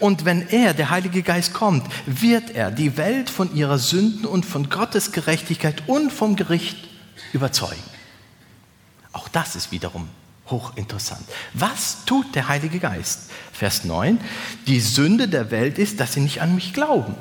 Und 0.00 0.24
wenn 0.24 0.48
er, 0.48 0.74
der 0.74 0.90
Heilige 0.90 1.22
Geist, 1.22 1.52
kommt, 1.52 1.86
wird 2.06 2.50
er 2.50 2.70
die 2.70 2.96
Welt 2.96 3.30
von 3.30 3.54
ihrer 3.54 3.78
Sünden 3.78 4.24
und 4.24 4.46
von 4.46 4.70
Gottes 4.70 5.12
Gerechtigkeit 5.12 5.82
und 5.86 6.12
vom 6.12 6.36
Gericht 6.36 6.76
überzeugen. 7.32 7.82
Auch 9.12 9.28
das 9.28 9.56
ist 9.56 9.72
wiederum 9.72 10.08
hochinteressant. 10.48 11.24
Was 11.52 12.04
tut 12.06 12.34
der 12.34 12.48
Heilige 12.48 12.78
Geist? 12.78 13.30
Vers 13.52 13.84
9. 13.84 14.18
Die 14.66 14.80
Sünde 14.80 15.28
der 15.28 15.50
Welt 15.50 15.78
ist, 15.78 16.00
dass 16.00 16.14
sie 16.14 16.20
nicht 16.20 16.40
an 16.40 16.54
mich 16.54 16.72
glauben. 16.72 17.14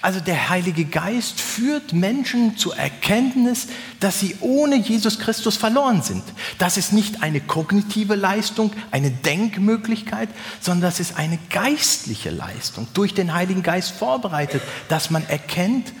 Also 0.00 0.20
der 0.20 0.48
Heilige 0.50 0.84
Geist 0.84 1.40
führt 1.40 1.92
Menschen 1.92 2.56
zur 2.56 2.76
Erkenntnis, 2.76 3.66
dass 4.00 4.20
sie 4.20 4.36
ohne 4.40 4.76
Jesus 4.76 5.18
Christus 5.18 5.56
verloren 5.56 6.02
sind. 6.02 6.22
Das 6.58 6.76
ist 6.76 6.92
nicht 6.92 7.22
eine 7.22 7.40
kognitive 7.40 8.14
Leistung, 8.14 8.72
eine 8.90 9.10
Denkmöglichkeit, 9.10 10.28
sondern 10.60 10.82
das 10.82 11.00
ist 11.00 11.16
eine 11.16 11.38
geistliche 11.50 12.30
Leistung, 12.30 12.86
durch 12.94 13.14
den 13.14 13.34
Heiligen 13.34 13.62
Geist 13.62 13.92
vorbereitet, 13.92 14.62
dass 14.88 15.10
man 15.10 15.26
erkennt, 15.28 15.92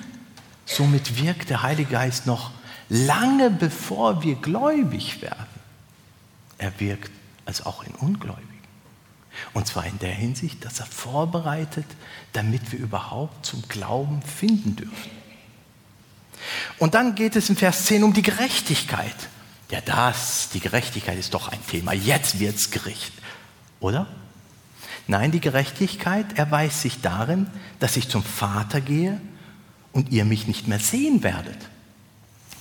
somit 0.66 1.20
wirkt 1.22 1.50
der 1.50 1.62
Heilige 1.62 1.90
Geist 1.90 2.26
noch 2.26 2.52
lange 2.88 3.50
bevor 3.50 4.22
wir 4.22 4.36
gläubig 4.36 5.20
werden. 5.22 5.46
Er 6.58 6.78
wirkt 6.78 7.10
als 7.44 7.66
auch 7.66 7.84
in 7.84 7.94
Ungläubigen. 7.94 8.53
Und 9.52 9.66
zwar 9.66 9.86
in 9.86 9.98
der 9.98 10.12
Hinsicht, 10.12 10.64
dass 10.64 10.80
er 10.80 10.86
vorbereitet, 10.86 11.86
damit 12.32 12.72
wir 12.72 12.78
überhaupt 12.78 13.46
zum 13.46 13.62
Glauben 13.68 14.22
finden 14.22 14.76
dürfen. 14.76 15.10
Und 16.78 16.94
dann 16.94 17.14
geht 17.14 17.36
es 17.36 17.48
in 17.48 17.56
Vers 17.56 17.86
10 17.86 18.04
um 18.04 18.12
die 18.12 18.22
Gerechtigkeit. 18.22 19.14
Ja, 19.70 19.80
das, 19.80 20.50
die 20.52 20.60
Gerechtigkeit 20.60 21.18
ist 21.18 21.34
doch 21.34 21.48
ein 21.48 21.66
Thema. 21.66 21.92
Jetzt 21.92 22.38
wird's 22.38 22.70
Gericht. 22.70 23.12
Oder? 23.80 24.06
Nein, 25.06 25.32
die 25.32 25.40
Gerechtigkeit 25.40 26.38
erweist 26.38 26.80
sich 26.80 27.00
darin, 27.00 27.46
dass 27.78 27.96
ich 27.96 28.08
zum 28.08 28.22
Vater 28.22 28.80
gehe 28.80 29.20
und 29.92 30.10
ihr 30.10 30.24
mich 30.24 30.46
nicht 30.46 30.68
mehr 30.68 30.80
sehen 30.80 31.22
werdet. 31.22 31.58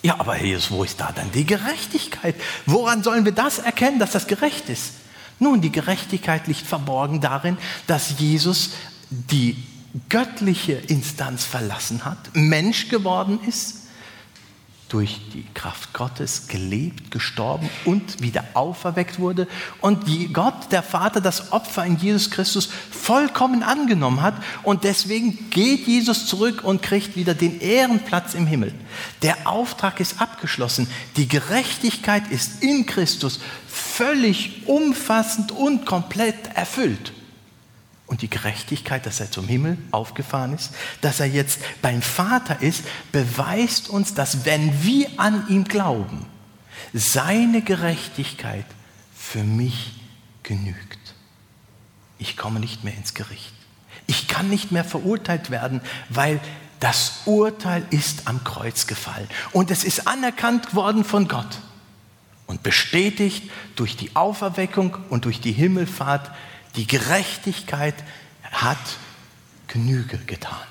Ja, 0.01 0.19
aber 0.19 0.37
Jesus, 0.37 0.69
wo 0.69 0.83
ist 0.83 0.99
da 0.99 1.11
dann 1.13 1.31
die 1.31 1.45
Gerechtigkeit? 1.45 2.35
Woran 2.65 3.03
sollen 3.03 3.23
wir 3.23 3.31
das 3.31 3.59
erkennen, 3.59 3.99
dass 3.99 4.11
das 4.11 4.27
gerecht 4.27 4.67
ist? 4.67 4.91
Nun, 5.39 5.61
die 5.61 5.71
Gerechtigkeit 5.71 6.47
liegt 6.47 6.65
verborgen 6.65 7.21
darin, 7.21 7.57
dass 7.87 8.19
Jesus 8.19 8.71
die 9.09 9.57
göttliche 10.09 10.73
Instanz 10.73 11.45
verlassen 11.45 12.05
hat, 12.05 12.17
Mensch 12.33 12.89
geworden 12.89 13.39
ist, 13.47 13.82
durch 14.93 15.19
die 15.33 15.43
Kraft 15.55 15.91
Gottes 15.93 16.47
gelebt, 16.47 17.09
gestorben 17.09 17.67
und 17.83 18.21
wieder 18.21 18.45
auferweckt 18.53 19.17
wurde 19.17 19.47
und 19.81 20.05
Gott, 20.33 20.71
der 20.71 20.83
Vater, 20.83 21.19
das 21.19 21.51
Opfer 21.51 21.83
in 21.83 21.97
Jesus 21.97 22.29
Christus 22.29 22.69
vollkommen 22.91 23.63
angenommen 23.63 24.21
hat 24.21 24.35
und 24.61 24.83
deswegen 24.83 25.49
geht 25.49 25.87
Jesus 25.87 26.27
zurück 26.27 26.63
und 26.63 26.83
kriegt 26.83 27.15
wieder 27.15 27.33
den 27.33 27.59
Ehrenplatz 27.59 28.35
im 28.35 28.45
Himmel. 28.45 28.71
Der 29.23 29.47
Auftrag 29.47 29.99
ist 29.99 30.21
abgeschlossen. 30.21 30.87
Die 31.17 31.27
Gerechtigkeit 31.27 32.29
ist 32.29 32.61
in 32.61 32.85
Christus 32.85 33.39
völlig 33.67 34.67
umfassend 34.67 35.51
und 35.51 35.87
komplett 35.87 36.55
erfüllt. 36.55 37.13
Und 38.05 38.21
die 38.21 38.29
Gerechtigkeit, 38.29 39.05
dass 39.05 39.19
er 39.19 39.31
zum 39.31 39.47
Himmel 39.47 39.77
aufgefahren 39.91 40.53
ist, 40.53 40.71
dass 41.01 41.19
er 41.19 41.25
jetzt 41.25 41.59
beim 41.81 42.01
Vater 42.01 42.61
ist, 42.61 42.83
beweist 43.11 43.89
uns, 43.89 44.13
dass 44.13 44.45
wenn 44.45 44.83
wir 44.83 45.07
an 45.17 45.47
ihn 45.47 45.63
glauben, 45.63 46.25
seine 46.93 47.61
Gerechtigkeit 47.61 48.65
für 49.15 49.43
mich 49.43 49.93
genügt. 50.43 50.99
Ich 52.19 52.37
komme 52.37 52.59
nicht 52.59 52.83
mehr 52.83 52.93
ins 52.95 53.13
Gericht. 53.13 53.53
Ich 54.05 54.27
kann 54.27 54.49
nicht 54.49 54.71
mehr 54.71 54.83
verurteilt 54.83 55.49
werden, 55.49 55.81
weil 56.09 56.39
Das 56.83 57.21
Urteil 57.23 57.85
ist 57.91 58.27
am 58.27 58.43
Kreuz 58.43 58.87
gefallen 58.87 59.29
und 59.53 59.71
es 59.71 59.85
ist 59.85 60.05
anerkannt 60.05 60.75
worden 60.75 61.05
von 61.05 61.29
Gott 61.29 61.59
und 62.45 62.61
bestätigt 62.61 63.49
durch 63.77 63.95
die 63.95 64.17
Auferweckung 64.17 64.97
und 65.09 65.23
durch 65.23 65.39
die 65.39 65.53
Himmelfahrt, 65.53 66.29
die 66.75 66.87
Gerechtigkeit 66.87 67.95
hat 68.51 68.77
Genüge 69.67 70.17
getan 70.17 70.67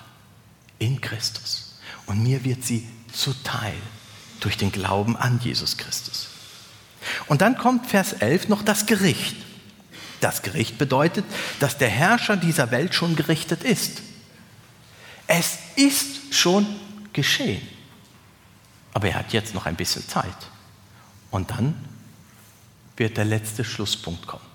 in 0.79 1.01
Christus. 1.01 1.79
Und 2.07 2.23
mir 2.23 2.45
wird 2.45 2.65
sie 2.65 2.89
zuteil 3.13 3.75
durch 4.41 4.57
den 4.57 4.73
Glauben 4.73 5.17
an 5.17 5.41
Jesus 5.43 5.77
Christus. 5.77 6.29
Und 7.27 7.41
dann 7.41 7.57
kommt 7.57 7.87
Vers 7.87 8.13
11 8.15 8.49
noch 8.49 8.63
das 8.63 8.87
Gericht. 8.87 9.37
Das 10.21 10.43
Gericht 10.43 10.79
bedeutet, 10.79 11.25
dass 11.59 11.79
der 11.79 11.89
Herrscher 11.89 12.37
dieser 12.37 12.71
Welt 12.71 12.95
schon 12.95 13.17
gerichtet 13.17 13.65
ist. 13.65 14.03
Es 15.27 15.59
ist 15.77 16.35
schon 16.35 16.67
geschehen. 17.13 17.67
Aber 18.95 19.09
er 19.09 19.15
hat 19.15 19.33
jetzt 19.33 19.55
noch 19.55 19.67
ein 19.67 19.77
bisschen 19.77 20.07
Zeit. 20.07 20.37
Und 21.31 21.51
dann 21.51 21.75
wird 22.97 23.17
der 23.17 23.25
letzte 23.25 23.65
Schlusspunkt 23.65 24.27
kommen. 24.27 24.52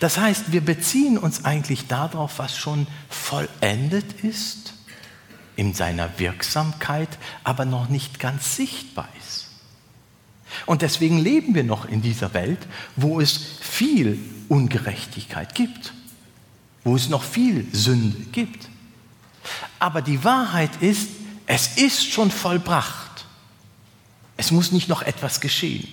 Das 0.00 0.18
heißt, 0.18 0.52
wir 0.52 0.60
beziehen 0.60 1.18
uns 1.18 1.44
eigentlich 1.44 1.86
darauf, 1.86 2.38
was 2.38 2.56
schon 2.56 2.86
vollendet 3.08 4.24
ist, 4.24 4.74
in 5.56 5.74
seiner 5.74 6.18
Wirksamkeit, 6.18 7.08
aber 7.44 7.64
noch 7.64 7.88
nicht 7.88 8.20
ganz 8.20 8.56
sichtbar 8.56 9.08
ist. 9.18 9.46
Und 10.66 10.82
deswegen 10.82 11.18
leben 11.18 11.54
wir 11.54 11.64
noch 11.64 11.86
in 11.86 12.02
dieser 12.02 12.32
Welt, 12.34 12.66
wo 12.94 13.20
es 13.20 13.36
viel 13.60 14.18
Ungerechtigkeit 14.48 15.54
gibt, 15.54 15.92
wo 16.84 16.94
es 16.94 17.08
noch 17.08 17.24
viel 17.24 17.66
Sünde 17.72 18.18
gibt. 18.32 18.68
Aber 19.78 20.02
die 20.02 20.22
Wahrheit 20.24 20.70
ist, 20.80 21.08
es 21.46 21.76
ist 21.76 22.04
schon 22.12 22.30
vollbracht. 22.30 23.26
Es 24.36 24.50
muss 24.50 24.72
nicht 24.72 24.88
noch 24.88 25.02
etwas 25.02 25.40
geschehen. 25.40 25.88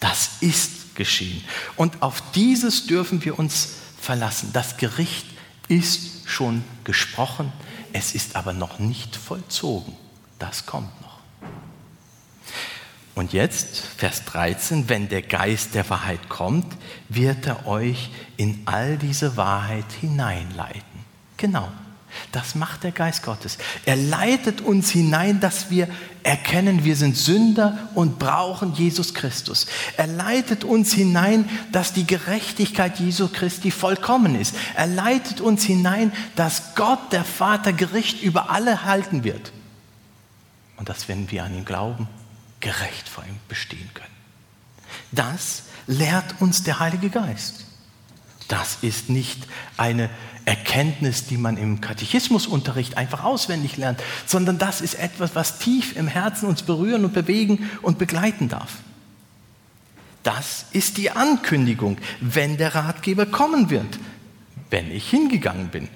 Das 0.00 0.30
ist 0.40 0.85
geschehen. 0.96 1.44
Und 1.76 2.02
auf 2.02 2.22
dieses 2.34 2.86
dürfen 2.86 3.24
wir 3.24 3.38
uns 3.38 3.74
verlassen. 4.00 4.50
Das 4.52 4.76
Gericht 4.76 5.26
ist 5.68 6.28
schon 6.28 6.64
gesprochen, 6.84 7.52
es 7.92 8.14
ist 8.14 8.36
aber 8.36 8.52
noch 8.52 8.78
nicht 8.78 9.16
vollzogen. 9.16 9.96
Das 10.38 10.66
kommt 10.66 11.00
noch. 11.00 11.20
Und 13.14 13.32
jetzt, 13.32 13.78
Vers 13.96 14.24
13, 14.26 14.90
wenn 14.90 15.08
der 15.08 15.22
Geist 15.22 15.74
der 15.74 15.88
Wahrheit 15.88 16.28
kommt, 16.28 16.76
wird 17.08 17.46
er 17.46 17.66
euch 17.66 18.10
in 18.36 18.62
all 18.66 18.98
diese 18.98 19.38
Wahrheit 19.38 19.90
hineinleiten. 20.00 20.82
Genau, 21.38 21.72
das 22.32 22.54
macht 22.54 22.82
der 22.82 22.92
Geist 22.92 23.22
Gottes. 23.22 23.58
Er 23.84 23.96
leitet 23.96 24.60
uns 24.60 24.90
hinein, 24.90 25.40
dass 25.40 25.70
wir 25.70 25.88
erkennen, 26.22 26.84
wir 26.84 26.96
sind 26.96 27.16
Sünder 27.16 27.90
und 27.94 28.18
brauchen 28.18 28.74
Jesus 28.74 29.14
Christus. 29.14 29.66
Er 29.96 30.06
leitet 30.06 30.64
uns 30.64 30.92
hinein, 30.92 31.48
dass 31.72 31.92
die 31.92 32.06
Gerechtigkeit 32.06 32.98
Jesu 32.98 33.28
Christi 33.28 33.70
vollkommen 33.70 34.34
ist. 34.34 34.54
Er 34.74 34.86
leitet 34.86 35.40
uns 35.40 35.64
hinein, 35.64 36.12
dass 36.34 36.74
Gott, 36.74 37.12
der 37.12 37.24
Vater, 37.24 37.72
Gericht 37.72 38.22
über 38.22 38.50
alle 38.50 38.84
halten 38.84 39.24
wird. 39.24 39.52
Und 40.76 40.88
dass, 40.88 41.08
wenn 41.08 41.30
wir 41.30 41.44
an 41.44 41.54
ihn 41.54 41.64
glauben, 41.64 42.08
gerecht 42.60 43.08
vor 43.08 43.24
ihm 43.24 43.38
bestehen 43.48 43.90
können. 43.94 44.08
Das 45.12 45.64
lehrt 45.86 46.40
uns 46.40 46.62
der 46.62 46.80
Heilige 46.80 47.10
Geist. 47.10 47.65
Das 48.48 48.78
ist 48.82 49.10
nicht 49.10 49.46
eine 49.76 50.08
Erkenntnis, 50.44 51.26
die 51.26 51.36
man 51.36 51.56
im 51.56 51.80
Katechismusunterricht 51.80 52.96
einfach 52.96 53.24
auswendig 53.24 53.76
lernt, 53.76 54.00
sondern 54.26 54.58
das 54.58 54.80
ist 54.80 54.94
etwas, 54.94 55.34
was 55.34 55.58
tief 55.58 55.96
im 55.96 56.06
Herzen 56.06 56.48
uns 56.48 56.62
berühren 56.62 57.04
und 57.04 57.12
bewegen 57.12 57.68
und 57.82 57.98
begleiten 57.98 58.48
darf. 58.48 58.74
Das 60.22 60.66
ist 60.72 60.98
die 60.98 61.10
Ankündigung, 61.10 61.98
wenn 62.20 62.56
der 62.56 62.74
Ratgeber 62.74 63.26
kommen 63.26 63.70
wird, 63.70 63.98
wenn 64.70 64.90
ich 64.90 65.08
hingegangen 65.10 65.68
bin. 65.68 65.88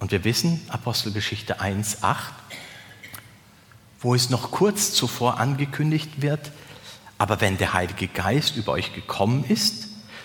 Und 0.00 0.12
wir 0.12 0.24
wissen, 0.24 0.60
Apostelgeschichte 0.68 1.60
1.8, 1.60 2.16
wo 4.00 4.14
es 4.14 4.28
noch 4.28 4.50
kurz 4.50 4.92
zuvor 4.92 5.40
angekündigt 5.40 6.20
wird, 6.20 6.52
aber 7.16 7.40
wenn 7.40 7.56
der 7.56 7.72
Heilige 7.72 8.08
Geist 8.08 8.56
über 8.56 8.72
euch 8.72 8.92
gekommen 8.94 9.44
ist, 9.44 9.83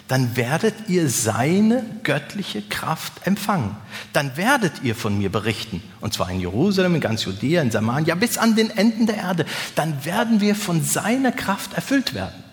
dann 0.10 0.36
werdet 0.36 0.74
ihr 0.90 1.08
seine 1.08 1.86
göttliche 2.02 2.64
Kraft 2.64 3.14
empfangen. 3.26 3.76
Dann 4.12 4.36
werdet 4.36 4.82
ihr 4.82 4.96
von 4.96 5.16
mir 5.16 5.32
berichten, 5.32 5.84
und 6.02 6.16
zwar 6.16 6.32
in 6.32 6.40
Jerusalem, 6.40 6.96
in 6.96 7.02
ganz 7.02 7.26
Judäa, 7.26 7.62
in 7.62 7.70
Samarien, 7.70 8.08
ja 8.08 8.16
bis 8.16 8.40
an 8.40 8.56
den 8.56 8.72
Enden 8.72 9.06
der 9.06 9.18
Erde. 9.18 9.46
Dann 9.76 10.04
werden 10.06 10.42
wir 10.42 10.56
von 10.56 10.84
seiner 10.84 11.32
Kraft 11.32 11.76
erfüllt 11.76 12.16
werden. 12.16 12.44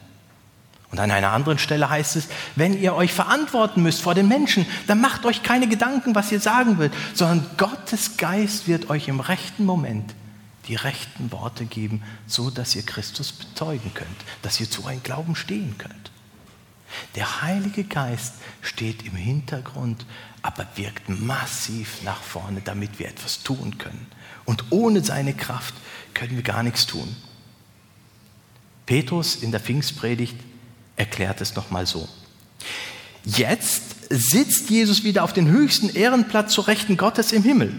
Und 0.93 1.01
an 1.01 1.11
einer 1.11 1.33
anderen 1.33 1.59
Stelle 1.59 1.89
heißt 1.89 2.17
es, 2.17 2.29
wenn 2.57 2.79
ihr 2.79 2.95
euch 2.95 3.15
verantworten 3.15 3.83
müsst 3.83 4.03
vor 4.03 4.15
den 4.15 4.29
Menschen, 4.29 4.67
dann 4.87 5.01
macht 5.01 5.25
euch 5.25 5.43
keine 5.43 5.67
Gedanken, 5.67 6.15
was 6.15 6.31
ihr 6.31 6.41
sagen 6.41 6.77
wollt, 6.77 6.93
sondern 7.15 7.47
Gottes 7.57 8.19
Geist 8.19 8.69
wird 8.69 8.91
euch 8.91 9.09
im 9.09 9.21
rechten 9.21 9.65
Moment 9.65 10.15
die 10.69 10.75
rechten 10.75 11.33
Worte 11.33 11.65
geben, 11.65 12.03
so 12.27 12.51
dass 12.51 12.77
ihr 12.77 12.83
Christus 12.83 13.33
bezeugen 13.33 13.93
könnt, 13.95 14.09
dass 14.43 14.61
ihr 14.61 14.71
zu 14.71 14.85
eurem 14.85 15.03
Glauben 15.03 15.37
stehen 15.37 15.77
könnt. 15.79 16.11
Der 17.15 17.43
Heilige 17.43 17.85
Geist 17.85 18.35
steht 18.61 19.05
im 19.05 19.17
Hintergrund, 19.17 20.05
aber 20.43 20.67
wirkt 20.77 21.09
massiv 21.09 22.03
nach 22.05 22.21
vorne, 22.21 22.61
damit 22.65 22.99
wir 22.99 23.09
etwas 23.09 23.43
tun 23.43 23.79
können. 23.79 24.07
Und 24.45 24.65
ohne 24.71 25.03
seine 25.03 25.35
Kraft 25.35 25.75
können 26.15 26.37
wir 26.37 26.43
gar 26.43 26.63
nichts 26.63 26.87
tun. 26.87 27.17
Petrus 28.87 29.37
in 29.37 29.51
der 29.51 29.61
Pfingstpredigt 29.61 30.37
erklärt 30.97 31.41
es 31.41 31.57
nochmal 31.57 31.87
so. 31.87 32.09
Jetzt 33.25 33.83
sitzt 34.09 34.71
Jesus 34.71 35.03
wieder 35.03 35.25
auf 35.25 35.33
den 35.33 35.49
höchsten 35.49 35.89
Ehrenplatz 35.89 36.53
zur 36.53 36.69
Rechten 36.69 36.97
Gottes 36.97 37.33
im 37.33 37.43
Himmel. 37.43 37.75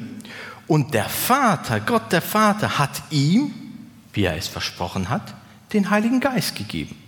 Und 0.67 0.93
der 0.93 1.07
Vater, 1.07 1.79
Gott 1.79 2.11
der 2.11 2.21
Vater, 2.21 2.77
hat 2.77 3.01
ihm, 3.11 3.53
wie 4.11 4.25
er 4.25 4.35
es 4.35 4.49
versprochen 4.49 5.07
hat, 5.07 5.33
den 5.71 5.89
Heiligen 5.89 6.19
Geist 6.19 6.55
gegeben 6.55 7.06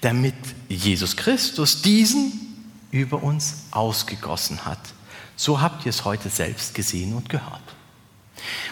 damit 0.00 0.34
Jesus 0.68 1.16
Christus 1.16 1.82
diesen 1.82 2.32
über 2.90 3.22
uns 3.22 3.64
ausgegossen 3.70 4.64
hat. 4.64 4.78
So 5.36 5.60
habt 5.60 5.86
ihr 5.86 5.90
es 5.90 6.04
heute 6.04 6.30
selbst 6.30 6.74
gesehen 6.74 7.14
und 7.14 7.28
gehört. 7.28 7.62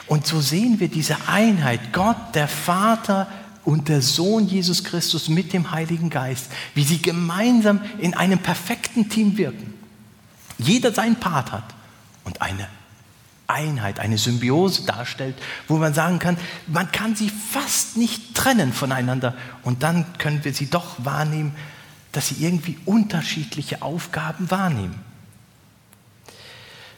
Und 0.07 0.26
so 0.26 0.40
sehen 0.40 0.81
wir 0.81 0.88
diese 0.88 1.16
Einheit, 1.29 1.92
Gott, 1.92 2.35
der 2.35 2.48
Vater 2.48 3.29
und 3.64 3.88
der 3.88 4.00
Sohn 4.00 4.46
Jesus 4.46 4.85
Christus 4.85 5.29
mit 5.29 5.52
dem 5.52 5.72
Heiligen 5.72 6.09
Geist, 6.09 6.46
wie 6.74 6.85
sie 6.85 7.02
gemeinsam 7.02 7.81
in 7.98 8.14
einem 8.14 8.38
perfekten 8.38 9.09
Team 9.09 9.37
wirken. 9.37 9.74
Jeder 10.59 10.92
seinen 10.92 11.16
Part 11.16 11.52
hat 11.52 11.74
und 12.24 12.40
eine 12.40 12.68
Einheit, 13.46 14.00
eine 14.00 14.18
Symbiose 14.18 14.85
darstellt, 14.85 15.37
wo 15.68 15.76
man 15.76 15.94
sagen 15.94 16.18
kann, 16.18 16.37
man 16.66 16.90
kann 16.92 17.14
sie 17.16 17.30
fast 17.30 17.96
nicht 17.96 18.35
trennen 18.35 18.72
voneinander 18.72 19.35
und 19.62 19.82
dann 19.82 20.04
können 20.18 20.44
wir 20.44 20.52
sie 20.52 20.68
doch 20.68 20.96
wahrnehmen, 20.98 21.54
dass 22.12 22.28
sie 22.28 22.44
irgendwie 22.44 22.78
unterschiedliche 22.85 23.82
Aufgaben 23.82 24.50
wahrnehmen. 24.50 24.98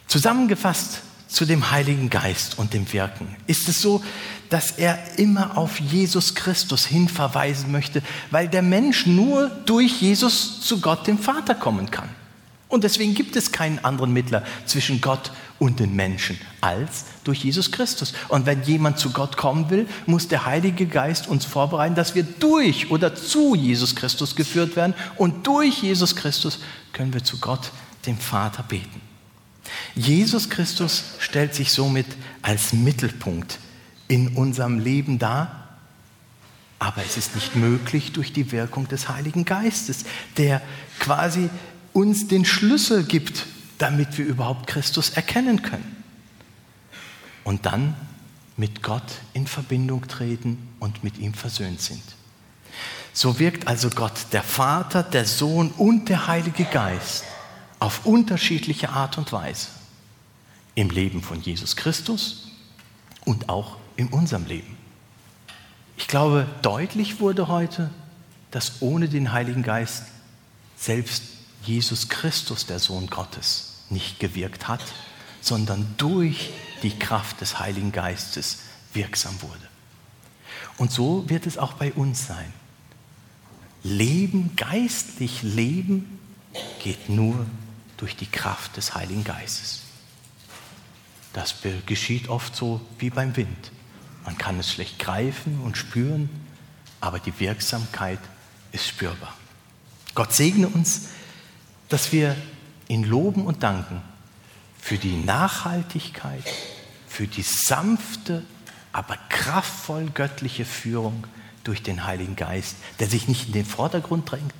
Zusammengefasst 0.07 1.01
zu 1.27 1.45
dem 1.45 1.69
Heiligen 1.69 2.09
Geist 2.09 2.57
und 2.57 2.73
dem 2.73 2.91
Wirken 2.91 3.35
ist 3.45 3.69
es 3.69 3.81
so, 3.81 4.03
dass 4.49 4.71
er 4.71 4.97
immer 5.19 5.57
auf 5.57 5.79
Jesus 5.79 6.33
Christus 6.33 6.85
hinverweisen 6.85 7.71
möchte, 7.71 8.01
weil 8.31 8.47
der 8.47 8.63
Mensch 8.63 9.05
nur 9.05 9.49
durch 9.65 10.01
Jesus 10.01 10.61
zu 10.61 10.81
Gott, 10.81 11.05
dem 11.05 11.19
Vater, 11.19 11.53
kommen 11.53 11.91
kann. 11.91 12.09
Und 12.69 12.83
deswegen 12.83 13.15
gibt 13.15 13.35
es 13.35 13.51
keinen 13.51 13.83
anderen 13.83 14.13
Mittler 14.13 14.43
zwischen 14.65 15.01
Gott 15.01 15.31
und 15.57 15.79
den 15.79 15.95
Menschen 15.95 16.39
als 16.61 17.05
durch 17.23 17.43
Jesus 17.43 17.71
Christus. 17.71 18.13
Und 18.27 18.45
wenn 18.45 18.61
jemand 18.61 18.99
zu 18.99 19.11
Gott 19.11 19.37
kommen 19.37 19.71
will, 19.71 19.87
muss 20.05 20.27
der 20.27 20.45
Heilige 20.45 20.85
Geist 20.85 21.27
uns 21.27 21.45
vorbereiten, 21.45 21.95
dass 21.95 22.13
wir 22.13 22.23
durch 22.23 22.91
oder 22.91 23.15
zu 23.15 23.55
Jesus 23.55 23.95
Christus 23.95 24.35
geführt 24.35 24.75
werden. 24.75 24.93
Und 25.17 25.47
durch 25.47 25.81
Jesus 25.81 26.15
Christus 26.15 26.59
können 26.93 27.11
wir 27.11 27.23
zu 27.23 27.39
Gott, 27.39 27.71
dem 28.05 28.17
Vater, 28.17 28.61
beten. 28.61 29.01
Jesus 29.95 30.49
Christus 30.49 31.03
stellt 31.17 31.55
sich 31.55 31.71
somit 31.71 32.07
als 32.43 32.71
Mittelpunkt 32.71 33.57
in 34.07 34.29
unserem 34.29 34.79
Leben 34.79 35.17
dar. 35.17 35.77
Aber 36.77 37.03
es 37.03 37.17
ist 37.17 37.35
nicht 37.35 37.55
möglich 37.55 38.13
durch 38.13 38.31
die 38.31 38.51
Wirkung 38.51 38.87
des 38.87 39.09
Heiligen 39.09 39.43
Geistes, 39.43 40.05
der 40.37 40.61
quasi 40.99 41.49
uns 41.93 42.27
den 42.27 42.45
Schlüssel 42.45 43.03
gibt, 43.03 43.45
damit 43.77 44.17
wir 44.17 44.25
überhaupt 44.25 44.67
Christus 44.67 45.09
erkennen 45.09 45.61
können. 45.61 46.03
Und 47.43 47.65
dann 47.65 47.95
mit 48.57 48.83
Gott 48.83 49.03
in 49.33 49.47
Verbindung 49.47 50.07
treten 50.07 50.57
und 50.79 51.03
mit 51.03 51.17
ihm 51.17 51.33
versöhnt 51.33 51.81
sind. 51.81 52.03
So 53.13 53.39
wirkt 53.39 53.67
also 53.67 53.89
Gott, 53.89 54.27
der 54.33 54.43
Vater, 54.43 55.01
der 55.01 55.25
Sohn 55.25 55.71
und 55.71 56.09
der 56.09 56.27
Heilige 56.27 56.65
Geist 56.65 57.23
auf 57.79 58.05
unterschiedliche 58.05 58.89
Art 58.89 59.17
und 59.17 59.31
Weise 59.31 59.67
im 60.75 60.89
Leben 60.89 61.23
von 61.23 61.41
Jesus 61.41 61.75
Christus 61.75 62.49
und 63.25 63.49
auch 63.49 63.77
in 63.95 64.07
unserem 64.07 64.45
Leben. 64.45 64.77
Ich 65.97 66.07
glaube, 66.07 66.47
deutlich 66.61 67.19
wurde 67.19 67.47
heute, 67.47 67.89
dass 68.51 68.81
ohne 68.81 69.09
den 69.09 69.31
Heiligen 69.31 69.63
Geist 69.63 70.03
selbst 70.77 71.23
Jesus 71.63 72.09
Christus, 72.09 72.65
der 72.65 72.79
Sohn 72.79 73.07
Gottes, 73.07 73.83
nicht 73.89 74.19
gewirkt 74.19 74.67
hat, 74.67 74.81
sondern 75.41 75.95
durch 75.97 76.51
die 76.83 76.97
Kraft 76.97 77.41
des 77.41 77.59
Heiligen 77.59 77.91
Geistes 77.91 78.59
wirksam 78.93 79.41
wurde. 79.41 79.67
Und 80.77 80.91
so 80.91 81.29
wird 81.29 81.45
es 81.45 81.57
auch 81.57 81.73
bei 81.73 81.91
uns 81.93 82.27
sein. 82.27 82.53
Leben, 83.83 84.55
geistlich 84.55 85.41
Leben, 85.43 86.19
geht 86.81 87.09
nur 87.09 87.45
durch 87.97 88.15
die 88.15 88.25
Kraft 88.25 88.77
des 88.77 88.95
Heiligen 88.95 89.23
Geistes. 89.23 89.81
Das 91.33 91.55
geschieht 91.85 92.27
oft 92.27 92.55
so 92.55 92.81
wie 92.97 93.09
beim 93.09 93.35
Wind. 93.35 93.71
Man 94.25 94.37
kann 94.37 94.59
es 94.59 94.71
schlecht 94.71 94.99
greifen 94.99 95.61
und 95.61 95.77
spüren, 95.77 96.29
aber 97.01 97.19
die 97.19 97.37
Wirksamkeit 97.39 98.19
ist 98.71 98.87
spürbar. 98.87 99.33
Gott 100.15 100.33
segne 100.33 100.67
uns, 100.67 101.09
dass 101.89 102.11
wir 102.11 102.35
ihn 102.87 103.03
loben 103.03 103.45
und 103.45 103.63
danken 103.63 104.01
für 104.79 104.97
die 104.97 105.17
Nachhaltigkeit, 105.17 106.43
für 107.07 107.27
die 107.27 107.41
sanfte, 107.41 108.43
aber 108.91 109.17
kraftvoll 109.29 110.09
göttliche 110.11 110.65
Führung 110.65 111.25
durch 111.63 111.83
den 111.83 112.05
Heiligen 112.05 112.35
Geist, 112.35 112.77
der 112.99 113.07
sich 113.07 113.27
nicht 113.27 113.47
in 113.47 113.53
den 113.53 113.65
Vordergrund 113.65 114.31
drängt, 114.31 114.53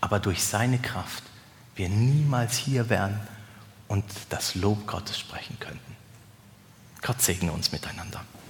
aber 0.00 0.18
durch 0.18 0.42
seine 0.42 0.78
Kraft 0.78 1.22
wir 1.76 1.88
niemals 1.88 2.56
hier 2.56 2.88
wären 2.88 3.20
und 3.88 4.04
das 4.30 4.54
Lob 4.54 4.86
Gottes 4.86 5.18
sprechen 5.18 5.58
könnten. 5.60 5.96
Gott 7.02 7.20
segne 7.20 7.52
uns 7.52 7.72
miteinander. 7.72 8.24